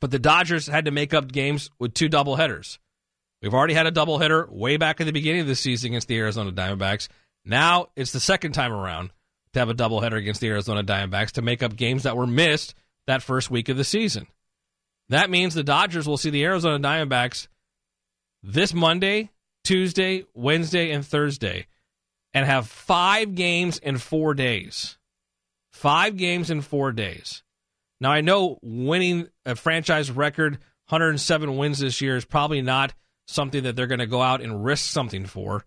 But 0.00 0.10
the 0.10 0.18
Dodgers 0.18 0.66
had 0.66 0.86
to 0.86 0.90
make 0.90 1.14
up 1.14 1.30
games 1.30 1.70
with 1.78 1.94
two 1.94 2.08
doubleheaders. 2.08 2.78
We've 3.40 3.54
already 3.54 3.74
had 3.74 3.86
a 3.86 3.92
doubleheader 3.92 4.50
way 4.50 4.76
back 4.76 5.00
at 5.00 5.04
the 5.04 5.12
beginning 5.12 5.42
of 5.42 5.46
the 5.46 5.54
season 5.54 5.90
against 5.90 6.08
the 6.08 6.18
Arizona 6.18 6.50
Diamondbacks. 6.50 7.08
Now 7.44 7.88
it's 7.94 8.12
the 8.12 8.20
second 8.20 8.52
time 8.52 8.72
around 8.72 9.10
to 9.52 9.60
have 9.60 9.68
a 9.68 9.74
doubleheader 9.74 10.16
against 10.16 10.40
the 10.40 10.48
Arizona 10.48 10.82
Diamondbacks 10.82 11.32
to 11.32 11.42
make 11.42 11.62
up 11.62 11.76
games 11.76 12.02
that 12.02 12.16
were 12.16 12.26
missed 12.26 12.74
that 13.06 13.22
first 13.22 13.50
week 13.50 13.68
of 13.68 13.76
the 13.76 13.84
season. 13.84 14.26
That 15.08 15.30
means 15.30 15.54
the 15.54 15.62
Dodgers 15.62 16.08
will 16.08 16.16
see 16.16 16.30
the 16.30 16.44
Arizona 16.44 16.80
Diamondbacks 16.80 17.46
this 18.42 18.74
Monday, 18.74 19.30
Tuesday, 19.62 20.24
Wednesday, 20.34 20.90
and 20.90 21.06
Thursday, 21.06 21.66
and 22.36 22.44
have 22.44 22.68
five 22.68 23.34
games 23.34 23.78
in 23.78 23.96
four 23.96 24.34
days. 24.34 24.98
Five 25.72 26.18
games 26.18 26.50
in 26.50 26.60
four 26.60 26.92
days. 26.92 27.42
Now, 27.98 28.12
I 28.12 28.20
know 28.20 28.58
winning 28.60 29.28
a 29.46 29.56
franchise 29.56 30.10
record 30.10 30.58
107 30.90 31.56
wins 31.56 31.78
this 31.78 32.02
year 32.02 32.14
is 32.14 32.26
probably 32.26 32.60
not 32.60 32.92
something 33.26 33.62
that 33.62 33.74
they're 33.74 33.86
going 33.86 34.00
to 34.00 34.06
go 34.06 34.20
out 34.20 34.42
and 34.42 34.62
risk 34.62 34.92
something 34.92 35.24
for, 35.24 35.64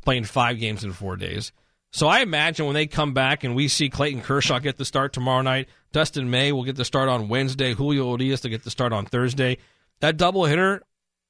playing 0.00 0.24
five 0.24 0.58
games 0.58 0.84
in 0.84 0.94
four 0.94 1.16
days. 1.16 1.52
So 1.92 2.06
I 2.06 2.20
imagine 2.20 2.64
when 2.64 2.74
they 2.74 2.86
come 2.86 3.12
back 3.12 3.44
and 3.44 3.54
we 3.54 3.68
see 3.68 3.90
Clayton 3.90 4.22
Kershaw 4.22 4.58
get 4.58 4.78
the 4.78 4.86
start 4.86 5.12
tomorrow 5.12 5.42
night, 5.42 5.68
Dustin 5.92 6.30
May 6.30 6.50
will 6.50 6.64
get 6.64 6.76
the 6.76 6.84
start 6.86 7.10
on 7.10 7.28
Wednesday, 7.28 7.74
Julio 7.74 8.16
Urias 8.16 8.40
to 8.40 8.48
get 8.48 8.64
the 8.64 8.70
start 8.70 8.94
on 8.94 9.04
Thursday. 9.04 9.58
That 10.00 10.16
doubleheader, 10.16 10.80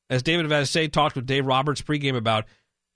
as 0.08 0.22
David 0.22 0.46
Vassegh 0.46 0.92
talked 0.92 1.16
with 1.16 1.26
Dave 1.26 1.44
Roberts 1.44 1.82
pregame 1.82 2.16
about, 2.16 2.44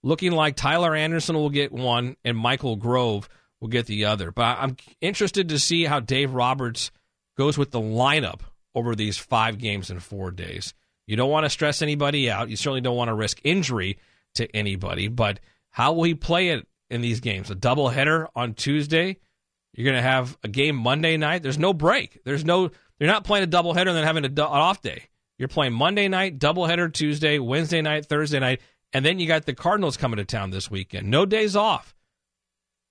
looking 0.05 0.33
like 0.33 0.55
Tyler 0.55 0.95
Anderson 0.95 1.35
will 1.35 1.51
get 1.51 1.73
one 1.73 2.17
and 2.25 2.37
Michael 2.37 2.77
Grove 2.77 3.29
will 3.61 3.69
get 3.69 3.87
the 3.87 4.05
other. 4.05 4.31
But 4.31 4.59
I'm 4.61 4.77
interested 5.01 5.49
to 5.49 5.59
see 5.59 5.85
how 5.85 5.99
Dave 5.99 6.35
Roberts 6.35 6.91
goes 7.37 7.57
with 7.57 7.71
the 7.71 7.81
lineup 7.81 8.41
over 8.75 8.95
these 8.95 9.17
five 9.17 9.59
games 9.59 9.91
in 9.91 9.99
four 10.01 10.31
days. 10.31 10.75
You 11.07 11.17
don't 11.17 11.31
want 11.31 11.45
to 11.45 11.51
stress 11.51 11.81
anybody 11.81 12.31
out. 12.31 12.51
You 12.51 12.57
certainly 12.57 12.83
don't 12.83 12.97
want 12.97 13.09
to 13.09 13.15
risk 13.15 13.41
injury 13.45 13.99
to 14.35 14.47
anybody. 14.55 15.09
But 15.09 15.41
how 15.71 15.95
will 15.95 16.05
he 16.05 16.15
play 16.15 16.51
it 16.51 16.69
in 16.91 17.01
these 17.01 17.21
games? 17.21 17.51
A 17.51 17.55
doubleheader 17.55 18.29
on 18.37 18.55
Tuesday. 18.55 19.17
You're 19.73 19.85
going 19.85 19.97
to 19.97 20.09
have 20.09 20.37
a 20.45 20.49
game 20.49 20.77
Monday 20.77 21.17
night. 21.17 21.43
There's 21.43 21.59
no 21.59 21.73
break. 21.73 22.21
There's 22.25 22.45
no. 22.45 22.71
You're 23.01 23.11
not 23.11 23.25
playing 23.25 23.45
a 23.45 23.51
doubleheader 23.51 23.89
and 23.89 23.97
then 23.97 24.05
having 24.05 24.25
a, 24.25 24.29
an 24.29 24.39
off 24.39 24.83
day. 24.83 25.05
You're 25.39 25.49
playing 25.49 25.73
Monday 25.73 26.07
night, 26.07 26.39
doubleheader 26.39 26.93
Tuesday, 26.93 27.41
Wednesday 27.41 27.83
night, 27.83 28.07
Thursday 28.07 28.39
night, 28.39 28.61
and 28.95 29.05
then 29.05 29.19
you 29.19 29.27
got 29.27 29.45
the 29.45 29.55
Cardinals 29.55 29.97
coming 29.97 30.19
to 30.19 30.25
town 30.25 30.51
this 30.51 30.71
weekend. 30.71 31.11
No 31.11 31.27
days 31.27 31.57
off. 31.57 31.95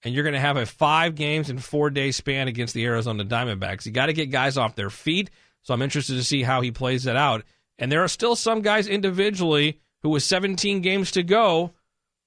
And 0.03 0.13
you're 0.13 0.25
going 0.25 0.33
to 0.33 0.39
have 0.39 0.57
a 0.57 0.65
five 0.65 1.15
games 1.15 1.49
in 1.49 1.57
four 1.59 1.89
day 1.89 2.11
span 2.11 2.49
against 2.49 2.73
the 2.73 2.85
Arizona 2.85 3.23
Diamondbacks. 3.23 3.85
You 3.85 3.93
got 3.93 4.07
to 4.07 4.13
get 4.13 4.29
guys 4.29 4.57
off 4.57 4.75
their 4.75 4.89
feet. 4.89 5.31
So 5.61 5.73
I'm 5.73 5.81
interested 5.81 6.15
to 6.15 6.23
see 6.25 6.43
how 6.43 6.59
he 6.59 6.71
plays 6.71 7.05
that 7.05 7.15
out. 7.15 7.43
And 7.79 7.89
there 7.89 8.03
are 8.03 8.09
still 8.09 8.35
some 8.35 8.61
guys 8.61 8.87
individually 8.87 9.79
who, 10.01 10.09
with 10.09 10.23
17 10.23 10.81
games 10.81 11.11
to 11.11 11.23
go, 11.23 11.71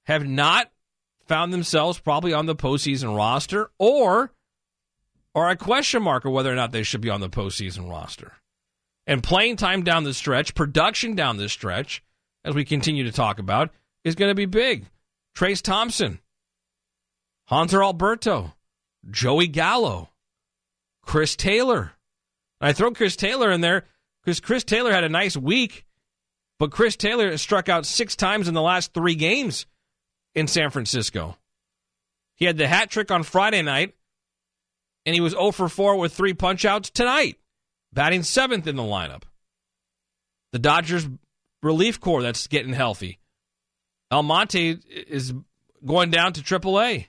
have 0.06 0.26
not 0.26 0.71
found 1.26 1.52
themselves 1.52 1.99
probably 1.99 2.33
on 2.33 2.47
the 2.47 2.56
postseason 2.56 3.14
roster 3.14 3.71
or 3.78 4.33
are 5.35 5.50
a 5.50 5.56
question 5.56 6.02
mark 6.02 6.25
of 6.25 6.33
whether 6.33 6.50
or 6.50 6.56
not 6.56 6.73
they 6.73 6.83
should 6.83 7.02
be 7.02 7.11
on 7.11 7.21
the 7.21 7.28
postseason 7.28 7.90
roster. 7.90 8.33
And 9.06 9.23
playing 9.23 9.56
time 9.56 9.83
down 9.83 10.04
the 10.04 10.14
stretch, 10.14 10.54
production 10.54 11.14
down 11.14 11.37
the 11.37 11.50
stretch, 11.50 12.02
as 12.46 12.54
we 12.54 12.64
continue 12.64 13.04
to 13.04 13.12
talk 13.12 13.38
about, 13.40 13.70
is 14.04 14.14
going 14.14 14.30
to 14.30 14.34
be 14.34 14.46
big. 14.46 14.86
Trayce 15.36 15.60
Thompson, 15.60 16.20
Hanser 17.50 17.82
Alberto, 17.82 18.54
Joey 19.10 19.48
Gallo, 19.48 20.10
Chris 21.02 21.36
Taylor. 21.36 21.92
I 22.60 22.72
throw 22.72 22.92
Chris 22.92 23.16
Taylor 23.16 23.50
in 23.50 23.60
there 23.60 23.84
because 24.24 24.40
Chris 24.40 24.64
Taylor 24.64 24.92
had 24.92 25.04
a 25.04 25.08
nice 25.08 25.36
week, 25.36 25.84
but 26.58 26.70
Chris 26.70 26.96
Taylor 26.96 27.36
struck 27.36 27.68
out 27.68 27.84
six 27.84 28.16
times 28.16 28.48
in 28.48 28.54
the 28.54 28.62
last 28.62 28.94
three 28.94 29.16
games 29.16 29.66
in 30.34 30.46
San 30.46 30.70
Francisco. 30.70 31.36
He 32.36 32.44
had 32.44 32.56
the 32.56 32.68
hat 32.68 32.90
trick 32.90 33.10
on 33.10 33.24
Friday 33.24 33.62
night, 33.62 33.94
and 35.04 35.14
he 35.14 35.20
was 35.20 35.32
0 35.32 35.50
for 35.50 35.68
4 35.68 35.96
with 35.96 36.14
three 36.14 36.32
punchouts 36.32 36.92
tonight, 36.92 37.38
batting 37.92 38.22
seventh 38.22 38.66
in 38.66 38.76
the 38.76 38.82
lineup. 38.82 39.22
The 40.52 40.58
Dodgers 40.58 41.06
relief 41.66 42.00
corps 42.00 42.23
that's 42.23 42.46
getting 42.46 42.73
healthy. 42.73 43.18
Almonte 44.11 44.78
is 45.08 45.35
going 45.85 46.11
down 46.11 46.32
to 46.32 46.40
AAA, 46.42 47.06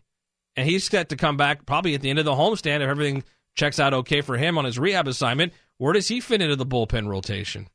and 0.55 0.67
he's 0.67 0.89
set 0.89 1.09
to 1.09 1.15
come 1.15 1.37
back 1.37 1.65
probably 1.65 1.93
at 1.93 2.01
the 2.01 2.09
end 2.09 2.19
of 2.19 2.25
the 2.25 2.33
homestand 2.33 2.81
if 2.81 2.89
everything 2.89 3.23
checks 3.55 3.79
out 3.79 3.93
okay 3.93 4.21
for 4.21 4.35
him 4.35 4.57
on 4.57 4.65
his 4.65 4.79
rehab 4.79 5.07
assignment. 5.07 5.53
Where 5.77 5.93
does 5.93 6.07
he 6.07 6.19
fit 6.19 6.41
into 6.41 6.55
the 6.55 6.65
bullpen 6.65 7.07
rotation? 7.07 7.67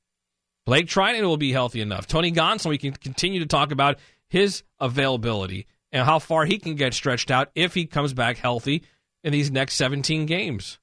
Blake 0.66 0.86
Treinen 0.86 1.22
will 1.22 1.36
be 1.36 1.52
healthy 1.52 1.80
enough. 1.80 2.06
Tony 2.06 2.32
Gonsolin, 2.32 2.70
we 2.70 2.78
can 2.78 2.92
continue 2.92 3.40
to 3.40 3.46
talk 3.46 3.72
about 3.72 3.98
his 4.28 4.62
availability 4.80 5.66
and 5.90 6.04
how 6.04 6.18
far 6.18 6.44
he 6.44 6.58
can 6.58 6.74
get 6.74 6.94
stretched 6.94 7.30
out 7.30 7.50
if 7.54 7.74
he 7.74 7.86
comes 7.86 8.12
back 8.12 8.38
healthy 8.38 8.84
in 9.22 9.32
these 9.32 9.50
next 9.50 9.74
17 9.74 10.26
games. 10.26 10.78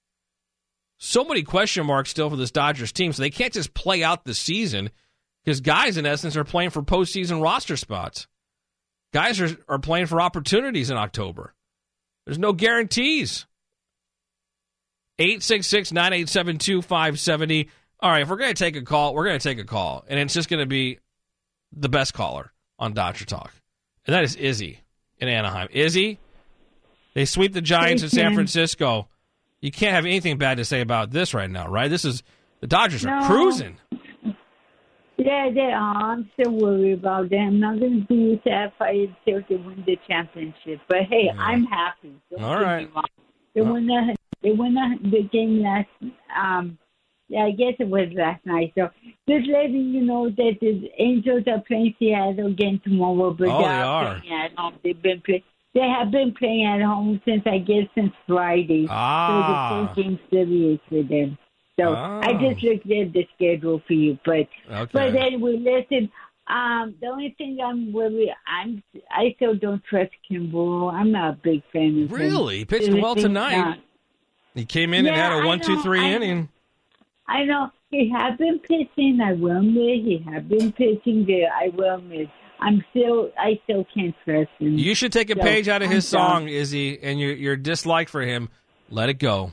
So 0.98 1.24
many 1.24 1.44
question 1.44 1.86
marks 1.86 2.10
still 2.10 2.30
for 2.30 2.36
this 2.36 2.52
Dodgers 2.52 2.92
team, 2.92 3.14
so 3.14 3.22
they 3.22 3.30
can't 3.30 3.54
just 3.54 3.74
play 3.74 4.04
out 4.04 4.26
the 4.26 4.34
season 4.34 4.92
because 5.50 5.62
guys, 5.62 5.98
in 5.98 6.06
essence, 6.06 6.38
are 6.38 6.44
playing 6.44 6.70
for 6.70 6.84
postseason 6.84 7.42
roster 7.42 7.76
spots. 7.76 8.28
Guys 9.12 9.42
are, 9.42 9.50
are 9.68 9.80
playing 9.80 10.06
for 10.06 10.22
opportunities 10.22 10.92
in 10.92 10.98
October. 10.98 11.56
There's 12.24 12.38
no 12.38 12.54
guarantees. 12.54 13.48
866 15.18 15.92
987 15.92 16.60
2570. 16.60 17.68
All 18.00 18.12
right, 18.12 18.22
if 18.22 18.30
we're 18.30 18.38
going 18.38 18.54
to 18.54 18.64
take 18.64 18.76
a 18.76 18.84
call, 18.84 19.16
we're 19.16 19.26
going 19.26 19.40
to 19.40 19.44
take 19.44 19.58
a 19.58 19.64
call. 19.64 20.06
And 20.08 20.20
it's 20.20 20.36
just 20.36 20.50
going 20.50 20.60
to 20.60 20.68
be 20.68 21.00
the 21.76 21.90
best 21.90 22.14
caller 22.14 22.54
on 22.78 22.94
Dodger 22.94 23.26
Talk. 23.26 23.52
And 24.06 24.14
that 24.14 24.24
is 24.24 24.36
Izzy 24.36 24.82
in 25.18 25.30
Anaheim. 25.30 25.70
Izzy, 25.72 26.20
they 27.16 27.26
sweep 27.26 27.54
the 27.54 27.62
Giants 27.62 28.04
in 28.04 28.10
San 28.10 28.36
Francisco. 28.36 29.08
You 29.62 29.72
can't 29.72 29.96
have 29.96 30.06
anything 30.06 30.38
bad 30.38 30.58
to 30.58 30.64
say 30.66 30.82
about 30.82 31.10
this 31.10 31.34
right 31.34 31.50
now, 31.50 31.68
right? 31.68 31.90
This 31.90 32.06
is 32.06 32.22
the 32.60 32.68
Dodgers 32.68 33.04
are 33.04 33.26
cruising. 33.26 33.78
Yeah, 35.20 35.50
they 35.54 35.60
are. 35.74 36.12
I'm 36.14 36.30
still 36.34 36.54
worried 36.54 36.94
about 37.00 37.30
them. 37.30 37.48
I'm 37.48 37.60
not 37.60 37.80
going 37.80 38.02
to 38.02 38.08
be 38.08 38.42
satisfied 38.48 39.14
until 39.26 39.42
they 39.50 39.56
win 39.58 39.84
the 39.86 39.98
championship. 40.08 40.80
But 40.88 41.04
hey, 41.10 41.26
Yeah. 41.26 41.42
I'm 41.42 41.66
happy. 41.66 42.14
Don't 42.32 42.42
All 42.42 42.56
right. 42.62 42.90
They 43.54 43.62
won 43.62 43.86
the 43.86 44.16
they 44.42 44.52
won 44.54 44.74
the, 44.76 45.10
the 45.10 45.24
game 45.24 45.62
last. 45.62 45.90
Um, 46.36 46.78
yeah, 47.28 47.42
I 47.44 47.52
guess 47.52 47.74
it 47.80 47.90
was 47.90 48.08
last 48.14 48.44
night. 48.46 48.72
So 48.78 48.90
just 49.28 49.48
letting 49.50 49.90
you 49.94 50.02
know 50.02 50.30
that 50.30 50.58
the 50.62 50.90
Angels 50.98 51.44
are 51.48 51.62
playing 51.68 51.96
Seattle 52.00 52.48
again 52.48 52.80
tomorrow. 52.84 53.34
But 53.34 53.50
Oh, 53.50 53.58
they 53.60 53.64
they 53.68 53.70
are. 53.70 54.20
playing 54.22 54.34
at 54.34 54.52
home. 54.58 54.74
They've 54.84 55.02
been 55.02 55.22
play, 55.22 55.44
They 55.76 55.82
have 55.82 56.12
been 56.12 56.34
playing 56.34 56.66
at 56.66 56.82
home 56.82 57.22
since 57.26 57.44
I 57.46 57.58
guess 57.60 57.88
since 57.94 58.14
Friday. 58.26 58.88
Ah. 58.90 59.28
So 59.28 59.36
the 59.52 59.88
first 59.88 59.96
game 60.08 60.20
serious 60.32 60.80
for 60.88 61.04
them. 61.04 61.38
So 61.80 61.94
Ah. 61.96 62.20
I 62.22 62.34
just 62.34 62.62
looked 62.64 62.86
at 62.92 63.14
the 63.14 63.28
schedule 63.36 63.82
for 63.88 63.94
you, 63.94 64.18
but 64.26 64.48
Okay. 64.72 64.90
but 64.92 65.16
anyway, 65.16 65.58
listen. 65.58 66.12
Um, 66.48 66.96
the 67.00 67.08
only 67.08 67.36
thing 67.38 67.60
I'm 67.64 67.94
worried, 67.94 68.34
I'm 68.48 68.82
I 69.12 69.34
still 69.36 69.56
don't 69.56 69.84
trust 69.84 70.12
Kimball. 70.28 70.90
I'm 70.90 71.12
not 71.12 71.34
a 71.36 71.38
big 71.44 71.62
fan 71.72 72.04
of 72.04 72.10
him. 72.10 72.18
Really? 72.18 72.58
He 72.60 72.66
pitched 72.66 72.92
well 72.92 73.16
tonight. 73.16 73.56
not. 73.58 73.80
He 74.56 74.66
came 74.66 74.94
in 74.96 75.06
and 75.06 75.16
had 75.16 75.32
a 75.32 75.46
one, 75.46 75.60
two, 75.60 75.80
three 75.84 76.00
I- 76.02 76.10
inning. 76.12 76.50
I 77.28 77.44
know 77.44 77.70
he 77.92 78.10
had 78.10 78.40
been 78.40 78.58
pitching. 78.58 79.22
I 79.22 79.34
will 79.34 79.58
admit 79.58 80.04
he 80.04 80.18
had 80.28 80.50
been 80.50 80.72
pitching 80.72 81.26
there. 81.28 81.50
I 81.54 81.70
will 81.70 81.96
admit. 81.98 82.30
I'm 82.60 82.84
still, 82.90 83.32
I 83.38 83.60
still 83.66 83.86
can't 83.94 84.16
trust 84.26 84.50
him. 84.60 84.78
You 84.78 84.96
should 84.96 85.14
take 85.14 85.30
a 85.30 85.36
So, 85.36 85.42
page 85.44 85.70
out 85.70 85.82
of 85.84 85.90
I'm 85.90 85.96
his 85.96 86.10
done. 86.10 86.20
song, 86.42 86.48
Izzy, 86.50 87.00
and 87.02 87.20
your 87.20 87.32
your 87.34 87.56
dislike 87.56 88.10
for 88.10 88.22
him. 88.22 88.50
Let 88.90 89.10
it 89.10 89.20
go. 89.20 89.52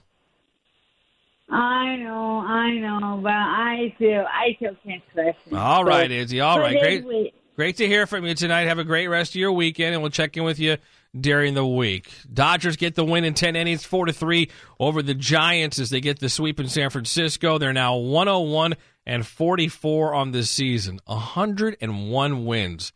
I 1.57 1.97
know, 1.97 2.39
I 2.47 2.71
know, 2.79 3.21
but 3.23 3.33
I 3.33 3.93
still, 3.97 4.25
I 4.27 4.55
still 4.57 4.77
can't 4.87 5.03
trust. 5.15 5.39
All 5.53 5.85
So- 5.85 5.89
Izzy. 6.13 6.41
All 6.41 6.61
right, 6.61 6.79
great. 7.03 7.35
Great 7.57 7.77
to 7.79 7.87
hear 7.87 8.07
from 8.07 8.27
you 8.27 8.35
tonight. 8.35 8.65
Have 8.65 8.79
a 8.79 8.85
great 8.85 9.07
rest 9.09 9.31
of 9.31 9.37
your 9.37 9.53
weekend, 9.53 9.95
and 9.95 10.03
we'll 10.03 10.11
check 10.11 10.37
in 10.37 10.45
with 10.45 10.59
you 10.59 10.77
during 11.19 11.55
the 11.55 11.67
week. 11.67 12.13
Dodgers 12.31 12.77
get 12.77 12.95
the 12.97 13.05
win 13.05 13.25
in 13.25 13.33
ten 13.33 13.57
innings, 13.57 13.83
four 13.83 14.05
to 14.05 14.13
three 14.13 14.51
over 14.79 15.01
the 15.03 15.15
Giants 15.15 15.79
as 15.79 15.89
they 15.89 16.03
get 16.03 16.19
the 16.19 16.29
sweep 16.29 16.61
in 16.61 16.69
San 16.69 16.91
Francisco. 16.91 17.57
They're 17.57 17.73
now 17.73 17.97
one 17.97 18.27
hundred 18.27 18.51
one 18.53 18.75
and 19.07 19.27
forty 19.27 19.69
four 19.69 20.13
on 20.13 20.33
this 20.33 20.51
season, 20.51 21.01
hundred 21.09 21.79
and 21.81 22.11
one 22.11 22.45
wins 22.45 22.93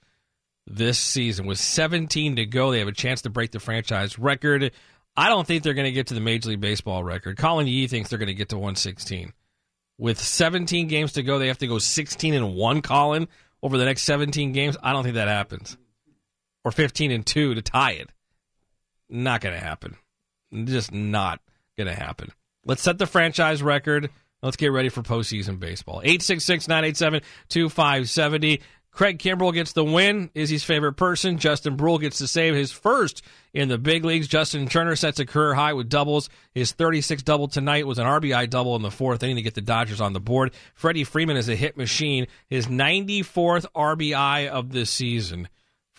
this 0.66 0.98
season 0.98 1.46
with 1.46 1.58
seventeen 1.58 2.36
to 2.36 2.44
go. 2.44 2.70
They 2.70 2.80
have 2.80 2.88
a 2.88 2.92
chance 2.92 3.22
to 3.22 3.30
break 3.30 3.52
the 3.52 3.60
franchise 3.60 4.18
record. 4.18 4.72
I 5.16 5.28
don't 5.28 5.46
think 5.46 5.62
they're 5.62 5.74
going 5.74 5.84
to 5.86 5.92
get 5.92 6.06
to 6.08 6.14
the 6.14 6.20
Major 6.20 6.50
League 6.50 6.60
Baseball 6.60 7.04
record. 7.04 7.36
Colin 7.36 7.66
Yee 7.66 7.86
thinks 7.86 8.08
they're 8.10 8.18
going 8.18 8.28
to 8.28 8.34
get 8.34 8.50
to 8.50 8.58
one 8.58 8.76
sixteen. 8.76 9.32
With 9.98 10.18
17 10.18 10.88
games 10.88 11.12
to 11.12 11.22
go, 11.22 11.38
they 11.38 11.48
have 11.48 11.58
to 11.58 11.66
go 11.66 11.78
16 11.78 12.32
and 12.32 12.54
1, 12.54 12.80
Colin, 12.80 13.28
over 13.62 13.76
the 13.76 13.84
next 13.84 14.04
17 14.04 14.52
games. 14.52 14.78
I 14.82 14.94
don't 14.94 15.02
think 15.02 15.16
that 15.16 15.28
happens. 15.28 15.76
or 16.64 16.70
15 16.72 17.10
and 17.10 17.26
2 17.26 17.54
to 17.54 17.60
tie 17.62 17.92
it. 17.92 18.08
Not 19.10 19.42
going 19.42 19.54
to 19.54 19.60
happen. 19.60 19.96
Just 20.64 20.92
not 20.92 21.40
going 21.76 21.86
to 21.86 21.94
happen. 21.94 22.30
Let's 22.64 22.80
set 22.82 22.96
the 22.98 23.06
franchise 23.06 23.62
record. 23.62 24.08
Let's 24.42 24.56
get 24.56 24.72
ready 24.72 24.88
for 24.88 25.02
postseason 25.02 25.60
baseball. 25.60 26.00
866 26.02 26.66
987 26.68 27.20
2570. 27.50 28.60
Craig 28.92 29.18
Kimbrel 29.18 29.54
gets 29.54 29.72
the 29.72 29.84
win, 29.84 30.30
his 30.34 30.64
favorite 30.64 30.94
person. 30.94 31.38
Justin 31.38 31.76
Bruihl 31.76 32.00
gets 32.00 32.18
to 32.18 32.26
save 32.26 32.54
his 32.54 32.72
first 32.72 33.22
in 33.54 33.68
the 33.68 33.78
big 33.78 34.04
leagues. 34.04 34.28
Justin 34.28 34.68
Turner 34.68 34.96
sets 34.96 35.20
a 35.20 35.26
career 35.26 35.54
high 35.54 35.72
with 35.72 35.88
doubles. 35.88 36.28
His 36.52 36.72
36 36.72 37.22
double 37.22 37.48
tonight 37.48 37.86
was 37.86 37.98
an 37.98 38.06
RBI 38.06 38.50
double 38.50 38.76
in 38.76 38.82
the 38.82 38.90
fourth 38.90 39.22
inning 39.22 39.36
to 39.36 39.42
get 39.42 39.54
the 39.54 39.60
Dodgers 39.60 40.00
on 40.00 40.12
the 40.12 40.20
board. 40.20 40.52
Freddie 40.74 41.04
Freeman 41.04 41.36
is 41.36 41.48
a 41.48 41.56
hit 41.56 41.76
machine. 41.76 42.26
His 42.48 42.66
94th 42.66 43.66
RBI 43.74 44.48
of 44.48 44.72
the 44.72 44.84
season 44.84 45.48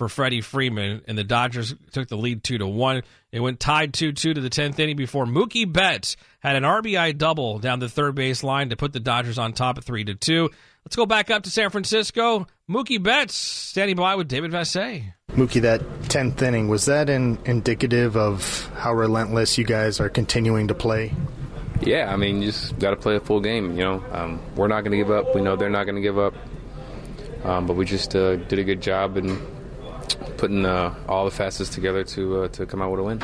for 0.01 0.10
Freddie 0.10 0.41
Freeman, 0.41 1.01
and 1.07 1.15
the 1.15 1.24
Dodgers 1.24 1.75
took 1.91 2.07
the 2.07 2.17
lead 2.17 2.43
two 2.43 2.57
to 2.57 2.65
one. 2.65 3.03
It 3.31 3.39
went 3.39 3.60
tied 3.60 3.93
two 3.93 4.12
two 4.12 4.33
to 4.33 4.41
the 4.41 4.50
tenth 4.50 4.79
inning 4.79 4.95
before 4.95 5.25
Mookie 5.25 5.71
Betts 5.71 6.15
had 6.39 6.55
an 6.55 6.63
RBI 6.63 7.17
double 7.19 7.60
down 7.60 7.77
the 7.77 7.88
third 7.88 8.15
base 8.15 8.43
line 8.43 8.69
to 8.69 8.75
put 8.75 8.93
the 8.93 9.00
Dodgers 9.00 9.38
on 9.38 9.53
top 9.53 9.77
at 9.77 9.83
three 9.83 10.03
to 10.05 10.15
two. 10.15 10.50
Let's 10.85 10.95
go 10.95 11.05
back 11.05 11.29
up 11.29 11.43
to 11.43 11.50
San 11.50 11.69
Francisco. 11.69 12.47
Mookie 12.69 13.01
Betts 13.01 13.35
standing 13.35 13.95
by 13.95 14.15
with 14.15 14.27
David 14.27 14.51
Vassegh. 14.51 15.13
Mookie, 15.31 15.61
that 15.61 15.81
10th 16.03 16.41
inning, 16.41 16.67
was 16.67 16.85
that 16.85 17.09
in, 17.09 17.38
indicative 17.45 18.17
of 18.17 18.69
how 18.75 18.93
relentless 18.93 19.57
you 19.57 19.63
guys 19.63 20.00
are 20.00 20.09
continuing 20.09 20.67
to 20.67 20.73
play? 20.73 21.13
Yeah, 21.81 22.11
I 22.11 22.15
mean, 22.17 22.41
you 22.41 22.51
just 22.51 22.77
got 22.79 22.91
to 22.91 22.95
play 22.95 23.15
a 23.15 23.19
full 23.19 23.39
game. 23.39 23.77
You 23.77 23.83
know, 23.83 24.05
um, 24.11 24.41
we're 24.55 24.67
not 24.67 24.81
going 24.81 24.91
to 24.91 24.97
give 24.97 25.11
up. 25.11 25.33
We 25.33 25.41
know 25.41 25.55
they're 25.55 25.69
not 25.69 25.85
going 25.85 25.95
to 25.95 26.01
give 26.01 26.19
up. 26.19 26.33
Um, 27.43 27.65
but 27.65 27.75
we 27.75 27.85
just 27.85 28.15
uh, 28.15 28.35
did 28.35 28.59
a 28.59 28.63
good 28.63 28.81
job 28.81 29.17
in 29.17 29.39
putting 30.38 30.65
uh, 30.65 30.93
all 31.07 31.25
the 31.25 31.31
facets 31.31 31.69
together 31.69 32.03
to 32.03 32.43
uh, 32.43 32.47
to 32.50 32.65
come 32.65 32.81
out 32.81 32.91
with 32.91 33.00
a 33.00 33.03
win. 33.03 33.19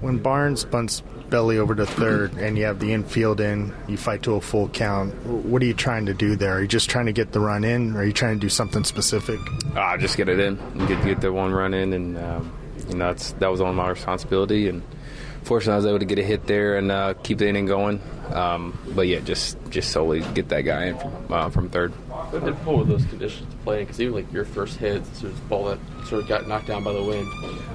When 0.00 0.18
Barnes 0.18 0.64
bunts 0.64 1.02
belly 1.32 1.56
over 1.56 1.74
to 1.74 1.86
third 1.86 2.34
and 2.34 2.58
you 2.58 2.64
have 2.64 2.78
the 2.78 2.92
infield 2.92 3.40
in, 3.40 3.74
you 3.88 3.96
fight 3.96 4.22
to 4.22 4.34
a 4.34 4.40
full 4.40 4.68
count. 4.68 5.14
What 5.24 5.62
are 5.62 5.64
you 5.64 5.72
trying 5.72 6.04
to 6.06 6.14
do 6.14 6.36
there? 6.36 6.58
Are 6.58 6.60
you 6.60 6.68
just 6.68 6.90
trying 6.90 7.06
to 7.06 7.12
get 7.12 7.32
the 7.32 7.40
run 7.40 7.64
in, 7.64 7.96
or 7.96 8.00
are 8.00 8.04
you 8.04 8.12
trying 8.12 8.34
to 8.34 8.40
do 8.40 8.50
something 8.50 8.84
specific? 8.84 9.40
Ah, 9.74 9.96
just 9.96 10.18
get 10.18 10.28
it 10.28 10.38
in, 10.38 10.56
get 10.86 11.02
get 11.04 11.20
the 11.22 11.32
one 11.32 11.50
run 11.50 11.72
in, 11.72 11.94
and 11.94 12.18
um, 12.18 12.52
you 12.90 12.96
know 12.96 13.06
that's 13.06 13.32
that 13.32 13.50
was 13.50 13.62
on 13.62 13.74
my 13.74 13.88
responsibility. 13.88 14.68
And 14.68 14.82
fortunately, 15.42 15.74
I 15.74 15.76
was 15.76 15.86
able 15.86 15.98
to 15.98 16.04
get 16.04 16.18
a 16.18 16.22
hit 16.22 16.46
there 16.46 16.76
and 16.76 16.90
uh, 16.90 17.14
keep 17.22 17.38
the 17.38 17.48
inning 17.48 17.66
going. 17.66 18.00
Um, 18.32 18.78
but 18.94 19.08
yeah, 19.08 19.20
just 19.20 19.58
just 19.68 19.90
solely 19.90 20.20
get 20.34 20.48
that 20.48 20.62
guy 20.62 20.86
in 20.86 20.98
from, 20.98 21.32
uh, 21.32 21.50
from 21.50 21.68
third. 21.68 21.92
How 22.10 22.38
difficult 22.38 22.78
were 22.78 22.84
those 22.84 23.04
conditions 23.06 23.50
to 23.50 23.56
play 23.58 23.80
in? 23.80 23.86
Because 23.86 24.00
even 24.00 24.14
like 24.14 24.32
your 24.32 24.44
first 24.44 24.78
hit, 24.78 25.04
sort 25.16 25.32
of 25.32 25.48
ball 25.48 25.64
that 25.66 25.78
sort 26.06 26.22
of 26.22 26.28
got 26.28 26.48
knocked 26.48 26.66
down 26.66 26.82
by 26.82 26.92
the 26.92 27.02
wind. 27.02 27.28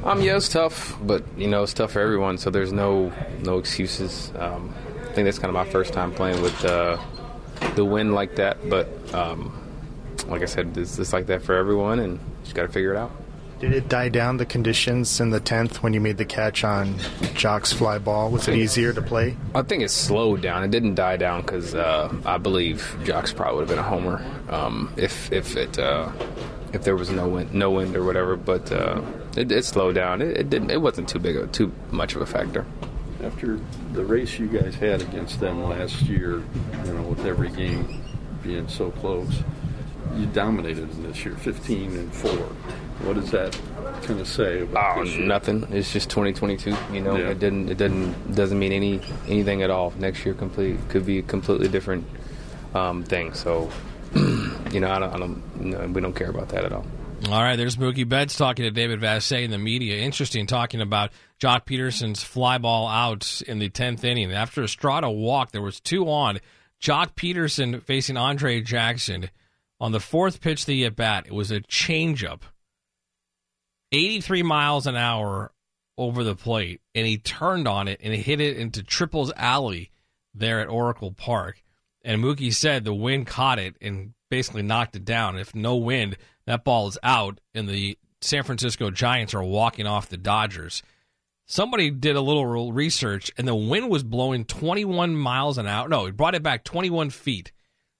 Um, 0.03 0.21
yeah, 0.21 0.37
it's 0.37 0.49
tough, 0.49 0.97
but 1.01 1.23
you 1.37 1.47
know 1.47 1.63
it's 1.63 1.73
tough 1.73 1.91
for 1.91 1.99
everyone. 1.99 2.37
So 2.37 2.49
there's 2.49 2.71
no 2.73 3.11
no 3.43 3.59
excuses. 3.59 4.31
Um, 4.37 4.73
I 5.01 5.13
think 5.13 5.25
that's 5.25 5.39
kind 5.39 5.49
of 5.49 5.53
my 5.53 5.71
first 5.71 5.93
time 5.93 6.13
playing 6.13 6.41
with 6.41 6.65
uh, 6.65 6.97
the 7.75 7.85
wind 7.85 8.15
like 8.15 8.35
that. 8.37 8.69
But 8.69 8.87
um, 9.13 9.53
like 10.27 10.41
I 10.41 10.45
said, 10.45 10.77
it's, 10.77 10.97
it's 10.97 11.13
like 11.13 11.27
that 11.27 11.43
for 11.43 11.55
everyone, 11.55 11.99
and 11.99 12.13
you 12.13 12.19
just 12.43 12.55
got 12.55 12.63
to 12.63 12.69
figure 12.69 12.93
it 12.93 12.97
out. 12.97 13.11
Did 13.59 13.73
it 13.73 13.89
die 13.89 14.09
down 14.09 14.37
the 14.37 14.45
conditions 14.45 15.19
in 15.19 15.31
the 15.31 15.39
10th 15.39 15.77
when 15.77 15.91
you 15.91 15.99
made 15.99 16.17
the 16.17 16.25
catch 16.25 16.63
on 16.63 16.99
Joc's 17.33 17.73
fly 17.73 17.97
ball? 17.97 18.29
Was 18.29 18.47
it 18.47 18.55
easier 18.55 18.93
to 18.93 19.01
play? 19.01 19.35
I 19.55 19.63
think 19.63 19.81
it 19.81 19.89
slowed 19.89 20.41
down. 20.41 20.63
It 20.63 20.69
didn't 20.69 20.93
die 20.93 21.17
down 21.17 21.41
because 21.41 21.73
uh, 21.73 22.13
I 22.23 22.37
believe 22.37 22.95
Joc's 23.03 23.33
probably 23.33 23.61
would 23.61 23.69
have 23.69 23.75
been 23.75 23.79
a 23.79 23.89
homer 23.89 24.23
um, 24.49 24.93
if 24.95 25.31
if 25.31 25.57
it 25.57 25.79
uh, 25.79 26.11
if 26.71 26.83
there 26.83 26.95
was 26.95 27.09
no 27.09 27.27
wind, 27.27 27.51
no 27.51 27.71
wind 27.71 27.95
or 27.95 28.03
whatever. 28.03 28.35
But 28.35 28.71
uh, 28.71 29.01
it, 29.35 29.51
it, 29.51 29.65
slowed 29.65 29.95
down. 29.95 30.21
It, 30.21 30.37
it, 30.37 30.49
didn't. 30.51 30.69
It 30.69 30.81
wasn't 30.81 31.09
too 31.09 31.19
big, 31.19 31.35
of, 31.35 31.51
too 31.51 31.71
much 31.89 32.15
of 32.15 32.21
a 32.21 32.27
factor. 32.27 32.63
After 33.23 33.59
the 33.93 34.05
race 34.05 34.37
you 34.37 34.47
guys 34.47 34.75
had 34.75 35.01
against 35.01 35.39
them 35.39 35.63
last 35.63 36.03
year, 36.03 36.43
you 36.85 36.93
know, 36.93 37.01
with 37.01 37.25
every 37.25 37.49
game 37.49 38.03
being 38.43 38.67
so 38.67 38.91
close, 38.91 39.41
you 40.15 40.27
dominated 40.27 40.91
them 40.91 41.03
this 41.03 41.25
year, 41.25 41.35
15 41.35 41.97
and 41.97 42.13
four. 42.13 42.49
What 43.03 43.15
does 43.15 43.31
that 43.31 43.59
kind 44.03 44.19
of 44.19 44.27
say 44.27 44.61
about 44.61 44.97
oh, 44.97 45.03
nothing? 45.03 45.67
It's 45.71 45.93
just 45.93 46.09
2022. 46.09 46.75
You 46.91 47.01
know, 47.01 47.15
yeah. 47.15 47.29
it 47.29 47.39
didn't. 47.39 47.69
It 47.69 47.77
doesn't 47.77 48.35
doesn't 48.35 48.57
mean 48.57 48.71
any 48.71 49.01
anything 49.27 49.61
at 49.61 49.69
all. 49.69 49.93
Next 49.97 50.25
year, 50.25 50.33
complete 50.33 50.77
could 50.89 51.05
be 51.05 51.19
a 51.19 51.23
completely 51.23 51.67
different 51.67 52.05
um, 52.73 53.03
thing. 53.03 53.33
So, 53.33 53.69
you 54.15 54.79
know, 54.79 54.89
I 54.89 54.99
don't. 54.99 55.13
I 55.13 55.17
don't 55.19 55.61
no, 55.61 55.87
we 55.87 56.01
don't 56.01 56.15
care 56.15 56.29
about 56.29 56.49
that 56.49 56.65
at 56.65 56.73
all. 56.73 56.85
All 57.25 57.41
right, 57.41 57.55
there's 57.55 57.77
Mookie 57.77 58.07
Betts 58.07 58.37
talking 58.37 58.63
to 58.63 58.71
David 58.71 59.01
Vassegh 59.01 59.43
in 59.43 59.49
the 59.49 59.57
media. 59.57 59.97
Interesting 59.97 60.45
talking 60.45 60.81
about 60.81 61.11
Joc 61.41 61.65
Pederson's 61.65 62.23
fly 62.23 62.59
ball 62.59 62.87
out 62.87 63.41
in 63.47 63.57
the 63.57 63.71
10th 63.71 64.03
inning. 64.03 64.31
After 64.31 64.63
Estrada 64.63 65.09
walked, 65.09 65.51
there 65.51 65.61
was 65.61 65.79
two 65.79 66.07
on. 66.09 66.39
Joc 66.79 67.15
Pederson 67.15 67.81
facing 67.83 68.17
Andre 68.17 68.61
Jackson. 68.61 69.31
On 69.79 69.91
the 69.91 69.99
fourth 69.99 70.41
pitch 70.41 70.67
the 70.67 70.85
at 70.85 70.95
bat, 70.95 71.25
it 71.25 71.33
was 71.33 71.51
a 71.51 71.61
changeup 71.61 72.41
83 73.91 74.43
miles 74.43 74.87
an 74.87 74.95
hour 74.95 75.51
over 75.97 76.23
the 76.23 76.35
plate, 76.35 76.81
and 76.93 77.07
he 77.07 77.17
turned 77.17 77.67
on 77.67 77.87
it 77.87 77.99
and 78.03 78.13
hit 78.13 78.39
it 78.39 78.57
into 78.57 78.83
Triples 78.83 79.31
Alley 79.35 79.91
there 80.33 80.59
at 80.59 80.67
Oracle 80.67 81.11
Park. 81.11 81.63
And 82.03 82.23
Mookie 82.23 82.53
said 82.53 82.83
the 82.83 82.93
wind 82.93 83.27
caught 83.27 83.59
it 83.59 83.75
and 83.81 84.13
basically 84.29 84.61
knocked 84.61 84.95
it 84.95 85.05
down. 85.05 85.37
If 85.37 85.55
no 85.55 85.75
wind, 85.75 86.17
that 86.45 86.63
ball 86.63 86.87
is 86.87 86.97
out, 87.03 87.39
and 87.53 87.67
the 87.67 87.97
San 88.21 88.43
Francisco 88.43 88.91
Giants 88.91 89.33
are 89.33 89.43
walking 89.43 89.87
off 89.87 90.09
the 90.09 90.17
Dodgers. 90.17 90.83
Somebody 91.45 91.89
did 91.89 92.15
a 92.15 92.21
little 92.21 92.71
research, 92.71 93.31
and 93.37 93.47
the 93.47 93.55
wind 93.55 93.89
was 93.89 94.03
blowing 94.03 94.45
21 94.45 95.15
miles 95.15 95.57
an 95.57 95.65
hour. 95.65 95.87
No, 95.87 96.05
it 96.05 96.17
brought 96.17 96.35
it 96.35 96.43
back 96.43 96.63
21 96.63 97.09
feet, 97.09 97.51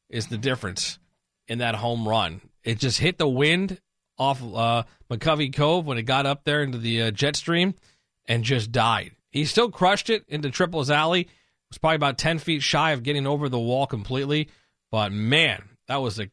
is 0.10 0.28
the 0.28 0.38
difference 0.38 1.00
in 1.48 1.60
that 1.60 1.76
home 1.76 2.08
run. 2.08 2.42
It 2.64 2.80
just 2.80 3.00
hit 3.00 3.18
the 3.18 3.28
wind 3.28 3.80
off 4.18 4.42
uh, 4.42 4.84
McCovey 5.10 5.54
Cove 5.54 5.86
when 5.86 5.98
it 5.98 6.04
got 6.04 6.26
up 6.26 6.44
there 6.44 6.64
into 6.64 6.78
the 6.78 7.04
uh, 7.04 7.12
jet 7.12 7.36
stream 7.36 7.76
and 8.26 8.44
just 8.44 8.72
died. 8.72 9.12
He 9.30 9.46
still 9.46 9.70
crushed 9.70 10.10
it 10.10 10.26
into 10.28 10.50
Triples 10.50 10.90
Alley. 10.90 11.22
It 11.22 11.30
was 11.70 11.78
probably 11.78 11.98
about 11.98 12.18
10 12.18 12.40
feet 12.40 12.62
shy 12.62 12.92
of 12.92 13.04
getting 13.04 13.28
over 13.28 13.50
the 13.50 13.60
wall 13.60 13.88
completely. 13.88 14.50
But 14.92 15.12
man, 15.12 15.64
that 15.88 15.98
was 15.98 16.18
an 16.20 16.32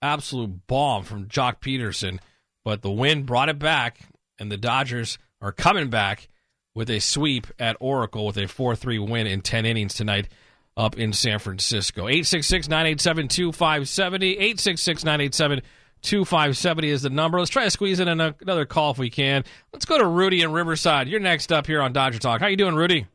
absolute 0.00 0.66
bomb 0.66 1.04
from 1.04 1.26
Joc 1.26 1.60
Pederson. 1.60 2.20
But 2.64 2.82
the 2.82 2.90
wind 2.90 3.26
brought 3.26 3.48
it 3.48 3.58
back, 3.58 4.00
and 4.38 4.50
the 4.50 4.56
Dodgers 4.56 5.18
are 5.40 5.52
coming 5.52 5.88
back 5.88 6.28
with 6.74 6.90
a 6.90 7.00
sweep 7.00 7.46
at 7.58 7.76
Oracle 7.80 8.26
with 8.26 8.36
a 8.36 8.46
4 8.46 8.76
3 8.76 8.98
win 8.98 9.26
in 9.26 9.40
10 9.40 9.66
innings 9.66 9.94
tonight 9.94 10.28
up 10.76 10.98
in 10.98 11.12
San 11.12 11.38
Francisco. 11.38 12.02
866 12.02 12.68
987 12.68 13.28
2570. 13.28 14.32
866 14.32 15.04
987 15.04 15.62
2570 16.02 16.90
is 16.90 17.02
the 17.02 17.10
number. 17.10 17.38
Let's 17.38 17.50
try 17.50 17.64
to 17.64 17.70
squeeze 17.70 18.00
in 18.00 18.08
another 18.08 18.64
call 18.64 18.92
if 18.92 18.98
we 18.98 19.10
can. 19.10 19.44
Let's 19.72 19.84
go 19.84 19.98
to 19.98 20.06
Rudy 20.06 20.42
in 20.42 20.52
Riverside. 20.52 21.08
You're 21.08 21.20
next 21.20 21.52
up 21.52 21.66
here 21.66 21.82
on 21.82 21.92
Dodger 21.92 22.18
Talk. 22.18 22.40
How 22.40 22.46
you 22.46 22.56
doing, 22.56 22.74
Rudy? 22.74 23.06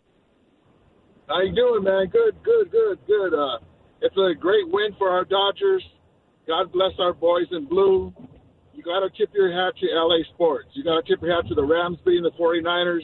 How 1.28 1.42
you 1.42 1.56
doing, 1.56 1.84
man? 1.84 2.08
Good, 2.08 2.36
good, 2.44 2.72
good, 2.72 3.00
good. 3.08 3.34
Uh, 3.34 3.60
it's 4.02 4.16
a 4.18 4.34
great 4.38 4.68
win 4.70 4.94
for 4.98 5.10
our 5.10 5.24
Dodgers. 5.24 5.84
God 6.48 6.72
bless 6.72 6.92
our 7.00 7.14
boys 7.14 7.48
in 7.52 7.66
blue. 7.66 8.14
You 8.74 8.84
got 8.84 9.02
to 9.02 9.10
tip 9.18 9.34
your 9.34 9.52
hat 9.52 9.74
to 9.80 9.88
LA 9.94 10.24
Sports. 10.34 10.70
You 10.74 10.84
got 10.84 11.06
to 11.06 11.08
tip 11.08 11.22
your 11.22 11.36
hat 11.36 11.48
to 11.48 11.56
the 11.56 11.64
Rams 11.64 12.00
beating 12.06 12.24
the 12.24 12.32
49ers 12.32 13.04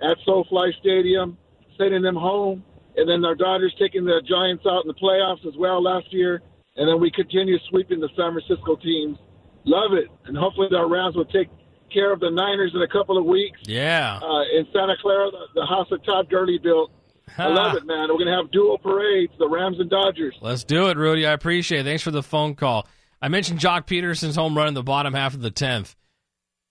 at 0.00 0.16
SoFi 0.24 0.72
Stadium, 0.80 1.36
sending 1.76 2.02
them 2.02 2.14
home, 2.14 2.64
and 2.96 3.08
then 3.08 3.24
our 3.24 3.34
Dodgers 3.34 3.74
taking 3.78 4.04
the 4.04 4.22
Giants 4.26 4.64
out 4.66 4.84
in 4.84 4.88
the 4.88 4.94
playoffs 4.94 5.46
as 5.46 5.56
well 5.58 5.82
last 5.82 6.06
year 6.12 6.42
and 6.76 6.88
then 6.88 7.00
we 7.00 7.10
continue 7.10 7.58
sweeping 7.70 8.00
the 8.00 8.08
San 8.16 8.32
Francisco 8.32 8.76
teams. 8.76 9.18
Love 9.64 9.92
it, 9.94 10.08
and 10.26 10.36
hopefully 10.36 10.68
the 10.70 10.84
Rams 10.86 11.16
will 11.16 11.24
take 11.26 11.48
care 11.92 12.12
of 12.12 12.20
the 12.20 12.30
Niners 12.30 12.72
in 12.74 12.82
a 12.82 12.88
couple 12.88 13.18
of 13.18 13.24
weeks. 13.24 13.58
Yeah, 13.64 14.20
uh, 14.22 14.42
in 14.56 14.66
Santa 14.72 14.94
Clara, 15.00 15.30
the, 15.30 15.60
the, 15.60 15.66
house 15.66 15.88
that 15.90 16.04
Todd 16.04 16.30
Gurley 16.30 16.58
built. 16.58 16.92
I 17.38 17.48
love 17.48 17.76
it, 17.76 17.84
man. 17.84 18.08
We're 18.08 18.18
going 18.18 18.26
to 18.26 18.36
have 18.36 18.52
dual 18.52 18.78
parades, 18.78 19.32
the 19.38 19.48
Rams 19.48 19.80
and 19.80 19.90
Dodgers. 19.90 20.36
Let's 20.40 20.62
do 20.62 20.86
it, 20.86 20.96
Rudy. 20.96 21.26
I 21.26 21.32
appreciate 21.32 21.80
it. 21.80 21.84
Thanks 21.84 22.04
for 22.04 22.12
the 22.12 22.22
phone 22.22 22.54
call. 22.54 22.86
I 23.20 23.28
mentioned 23.28 23.58
Joc 23.58 23.86
Pederson's 23.86 24.36
home 24.36 24.56
run 24.56 24.68
in 24.68 24.74
the 24.74 24.82
bottom 24.84 25.12
half 25.12 25.34
of 25.34 25.40
the 25.40 25.50
10th. 25.50 25.96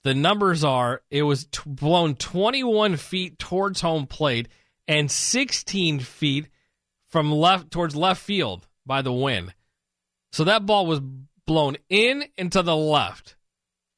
The 0.04 0.14
numbers 0.14 0.64
are 0.64 1.02
it 1.10 1.24
was 1.24 1.46
t- 1.46 1.62
blown 1.66 2.16
21 2.16 2.96
feet 2.98 3.38
towards 3.38 3.82
home 3.82 4.06
plate 4.06 4.48
and 4.88 5.10
16 5.10 6.00
feet 6.00 6.48
from 7.08 7.32
left 7.32 7.72
towards 7.72 7.96
left 7.96 8.22
field 8.22 8.68
by 8.86 9.02
the 9.02 9.12
wind. 9.12 9.54
So 10.36 10.44
that 10.44 10.66
ball 10.66 10.86
was 10.86 11.00
blown 11.48 11.78
in 11.88 12.26
and 12.38 12.52
to 12.52 12.62
the 12.62 12.76
left, 12.76 13.38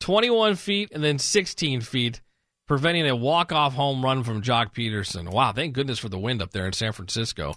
21 0.02 0.54
feet 0.54 0.92
and 0.92 1.04
then 1.04 1.18
16 1.18 1.82
feet, 1.82 2.22
preventing 2.68 3.08
a 3.08 3.16
walk-off 3.16 3.74
home 3.74 4.06
run 4.06 4.24
from 4.24 4.44
Joc 4.44 4.72
Pederson. 4.72 5.32
Wow, 5.32 5.52
thank 5.52 5.74
goodness 5.74 5.98
for 5.98 6.10
the 6.10 6.20
wind 6.20 6.44
up 6.44 6.52
there 6.52 6.68
in 6.68 6.74
San 6.74 6.92
Francisco. 6.92 7.56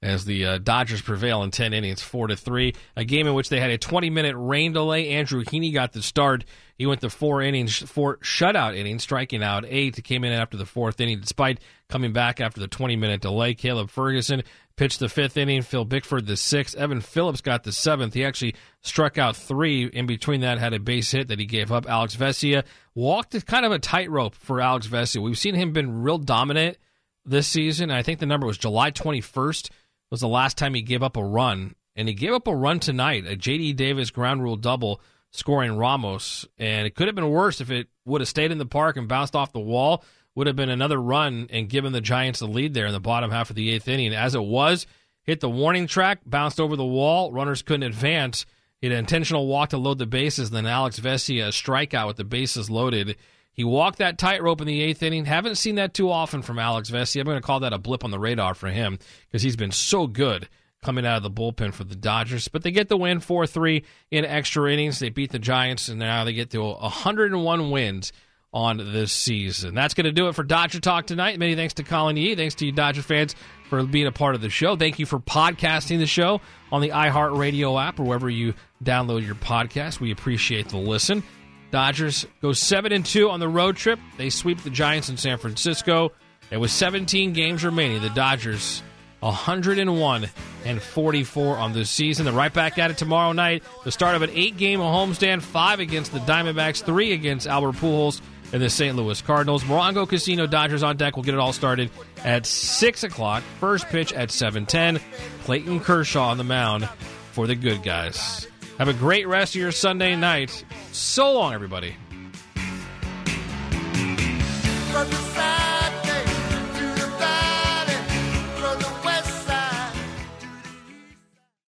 as 0.00 0.24
the 0.24 0.46
uh, 0.46 0.58
Dodgers 0.58 1.02
prevail 1.02 1.42
in 1.42 1.50
10 1.50 1.74
innings, 1.74 2.00
4 2.00 2.28
to 2.28 2.36
3. 2.36 2.74
A 2.96 3.04
game 3.04 3.26
in 3.26 3.34
which 3.34 3.50
they 3.50 3.60
had 3.60 3.68
a 3.68 3.76
20 3.76 4.08
minute 4.08 4.34
rain 4.38 4.72
delay. 4.72 5.10
Andrew 5.10 5.44
Heaney 5.44 5.70
got 5.70 5.92
the 5.92 6.00
start. 6.00 6.46
He 6.78 6.86
went 6.86 7.02
the 7.02 7.10
four 7.10 7.42
innings, 7.42 7.78
four 7.78 8.16
shutout 8.16 8.74
innings, 8.76 9.02
striking 9.02 9.42
out 9.42 9.66
eight. 9.68 9.96
He 9.96 10.02
came 10.02 10.24
in 10.24 10.32
after 10.32 10.56
the 10.56 10.64
fourth 10.64 11.00
inning, 11.00 11.20
despite 11.20 11.60
coming 11.90 12.14
back 12.14 12.40
after 12.40 12.60
the 12.60 12.66
20 12.66 12.96
minute 12.96 13.20
delay. 13.20 13.52
Caleb 13.54 13.90
Ferguson 13.90 14.42
pitched 14.76 15.00
the 15.00 15.08
fifth 15.08 15.36
inning. 15.36 15.62
Phil 15.62 15.84
Bickford 15.84 16.26
the 16.26 16.36
sixth. 16.36 16.76
Evan 16.76 17.00
Phillips 17.00 17.40
got 17.40 17.64
the 17.64 17.72
seventh. 17.72 18.14
He 18.14 18.24
actually 18.24 18.54
struck 18.80 19.18
out 19.18 19.36
three. 19.36 19.84
In 19.86 20.06
between 20.06 20.40
that, 20.42 20.58
had 20.58 20.74
a 20.74 20.78
base 20.78 21.10
hit 21.10 21.28
that 21.28 21.38
he 21.38 21.46
gave 21.46 21.72
up. 21.72 21.88
Alex 21.88 22.16
Vesia 22.16 22.64
walked 22.94 23.46
kind 23.46 23.64
of 23.64 23.72
a 23.72 23.78
tightrope 23.78 24.34
for 24.34 24.60
Alex 24.60 24.86
Vesia. 24.86 25.22
We've 25.22 25.38
seen 25.38 25.54
him 25.54 25.72
been 25.72 26.02
real 26.02 26.18
dominant 26.18 26.78
this 27.24 27.46
season. 27.46 27.90
I 27.90 28.02
think 28.02 28.18
the 28.18 28.26
number 28.26 28.46
was 28.46 28.58
July 28.58 28.90
21st 28.90 29.70
was 30.10 30.20
the 30.20 30.28
last 30.28 30.58
time 30.58 30.74
he 30.74 30.82
gave 30.82 31.02
up 31.02 31.16
a 31.16 31.24
run, 31.24 31.74
and 31.96 32.06
he 32.06 32.14
gave 32.14 32.32
up 32.32 32.46
a 32.46 32.54
run 32.54 32.80
tonight, 32.80 33.24
a 33.26 33.34
J.D. 33.34 33.72
Davis 33.72 34.10
ground 34.10 34.42
rule 34.42 34.56
double, 34.56 35.00
scoring 35.30 35.74
Ramos, 35.74 36.46
and 36.58 36.86
it 36.86 36.94
could 36.94 37.08
have 37.08 37.14
been 37.14 37.30
worse 37.30 37.60
if 37.62 37.70
it 37.70 37.88
would 38.04 38.20
have 38.20 38.28
stayed 38.28 38.52
in 38.52 38.58
the 38.58 38.66
park 38.66 38.98
and 38.98 39.08
bounced 39.08 39.34
off 39.34 39.52
the 39.52 39.60
wall. 39.60 40.04
Would 40.34 40.46
have 40.46 40.56
been 40.56 40.70
another 40.70 41.00
run 41.00 41.48
and 41.50 41.68
given 41.68 41.92
the 41.92 42.00
Giants 42.00 42.40
the 42.40 42.46
lead 42.46 42.72
there 42.72 42.86
in 42.86 42.92
the 42.92 43.00
bottom 43.00 43.30
half 43.30 43.50
of 43.50 43.56
the 43.56 43.70
eighth 43.70 43.86
inning. 43.86 44.14
As 44.14 44.34
it 44.34 44.42
was, 44.42 44.86
hit 45.24 45.40
the 45.40 45.50
warning 45.50 45.86
track, 45.86 46.20
bounced 46.24 46.58
over 46.58 46.74
the 46.74 46.84
wall. 46.84 47.32
Runners 47.32 47.62
couldn't 47.62 47.82
advance. 47.82 48.46
He 48.80 48.86
had 48.86 48.94
an 48.94 48.98
intentional 48.98 49.46
walk 49.46 49.70
to 49.70 49.78
load 49.78 49.98
the 49.98 50.06
bases. 50.06 50.48
and 50.48 50.56
Then 50.56 50.66
Alex 50.66 50.98
Vesia 50.98 51.48
a 51.48 51.50
strikeout 51.50 52.06
with 52.06 52.16
the 52.16 52.24
bases 52.24 52.70
loaded. 52.70 53.16
He 53.52 53.64
walked 53.64 53.98
that 53.98 54.16
tightrope 54.16 54.62
in 54.62 54.66
the 54.66 54.80
eighth 54.80 55.02
inning. 55.02 55.26
Haven't 55.26 55.56
seen 55.56 55.74
that 55.74 55.92
too 55.92 56.10
often 56.10 56.40
from 56.40 56.58
Alex 56.58 56.90
Vesia. 56.90 57.20
I'm 57.20 57.26
going 57.26 57.36
to 57.36 57.46
call 57.46 57.60
that 57.60 57.74
a 57.74 57.78
blip 57.78 58.02
on 58.02 58.10
the 58.10 58.18
radar 58.18 58.54
for 58.54 58.68
him 58.68 58.98
because 59.26 59.42
he's 59.42 59.56
been 59.56 59.70
so 59.70 60.06
good 60.06 60.48
coming 60.82 61.06
out 61.06 61.18
of 61.18 61.22
the 61.22 61.30
bullpen 61.30 61.74
for 61.74 61.84
the 61.84 61.94
Dodgers. 61.94 62.48
But 62.48 62.62
they 62.62 62.70
get 62.70 62.88
the 62.88 62.96
win 62.96 63.20
4 63.20 63.46
3 63.46 63.84
in 64.10 64.24
extra 64.24 64.72
innings. 64.72 64.98
They 64.98 65.10
beat 65.10 65.30
the 65.30 65.38
Giants, 65.38 65.88
and 65.88 65.98
now 65.98 66.24
they 66.24 66.32
get 66.32 66.50
to 66.50 66.62
101 66.62 67.70
wins 67.70 68.12
on 68.52 68.76
this 68.76 69.12
season. 69.12 69.74
That's 69.74 69.94
going 69.94 70.04
to 70.04 70.12
do 70.12 70.28
it 70.28 70.34
for 70.34 70.42
Dodger 70.42 70.80
Talk 70.80 71.06
tonight. 71.06 71.38
Many 71.38 71.54
thanks 71.54 71.74
to 71.74 71.82
Colin 71.82 72.16
Yee. 72.16 72.34
Thanks 72.34 72.54
to 72.56 72.66
you, 72.66 72.72
Dodger 72.72 73.02
fans, 73.02 73.34
for 73.68 73.82
being 73.82 74.06
a 74.06 74.12
part 74.12 74.34
of 74.34 74.40
the 74.40 74.50
show. 74.50 74.76
Thank 74.76 74.98
you 74.98 75.06
for 75.06 75.18
podcasting 75.18 75.98
the 75.98 76.06
show 76.06 76.40
on 76.70 76.82
the 76.82 76.90
iHeartRadio 76.90 77.82
app 77.82 77.98
or 77.98 78.04
wherever 78.04 78.28
you 78.28 78.54
download 78.84 79.24
your 79.24 79.34
podcast. 79.36 80.00
We 80.00 80.10
appreciate 80.10 80.68
the 80.68 80.76
listen. 80.76 81.22
Dodgers 81.70 82.26
go 82.42 82.52
7 82.52 82.92
and 82.92 83.06
2 83.06 83.30
on 83.30 83.40
the 83.40 83.48
road 83.48 83.76
trip. 83.76 83.98
They 84.18 84.28
sweep 84.28 84.60
the 84.62 84.70
Giants 84.70 85.08
in 85.08 85.16
San 85.16 85.38
Francisco. 85.38 86.12
And 86.50 86.60
with 86.60 86.70
17 86.70 87.32
games 87.32 87.64
remaining, 87.64 88.02
the 88.02 88.10
Dodgers 88.10 88.82
101 89.20 90.28
and 90.66 90.82
44 90.82 91.56
on 91.56 91.72
this 91.72 91.88
season. 91.88 92.26
They're 92.26 92.34
right 92.34 92.52
back 92.52 92.76
at 92.78 92.90
it 92.90 92.98
tomorrow 92.98 93.32
night. 93.32 93.62
The 93.84 93.92
start 93.92 94.16
of 94.16 94.20
an 94.20 94.30
eight 94.34 94.58
game 94.58 94.80
homestand, 94.80 95.40
five 95.40 95.80
against 95.80 96.12
the 96.12 96.18
Diamondbacks, 96.18 96.82
three 96.82 97.12
against 97.12 97.46
Albert 97.46 97.76
Pujols 97.76 98.20
and 98.52 98.62
the 98.62 98.70
St. 98.70 98.94
Louis 98.96 99.20
Cardinals. 99.22 99.64
Morongo 99.64 100.08
Casino 100.08 100.46
Dodgers 100.46 100.82
on 100.82 100.96
deck. 100.96 101.16
We'll 101.16 101.24
get 101.24 101.34
it 101.34 101.40
all 101.40 101.52
started 101.52 101.90
at 102.24 102.46
6 102.46 103.04
o'clock. 103.04 103.42
First 103.60 103.88
pitch 103.88 104.12
at 104.12 104.30
710. 104.30 105.00
Clayton 105.44 105.80
Kershaw 105.80 106.28
on 106.28 106.38
the 106.38 106.44
mound 106.44 106.88
for 107.32 107.46
the 107.46 107.54
good 107.54 107.82
guys. 107.82 108.46
Have 108.78 108.88
a 108.88 108.94
great 108.94 109.26
rest 109.26 109.54
of 109.54 109.60
your 109.60 109.72
Sunday 109.72 110.16
night. 110.16 110.64
So 110.92 111.32
long, 111.32 111.54
everybody. 111.54 111.96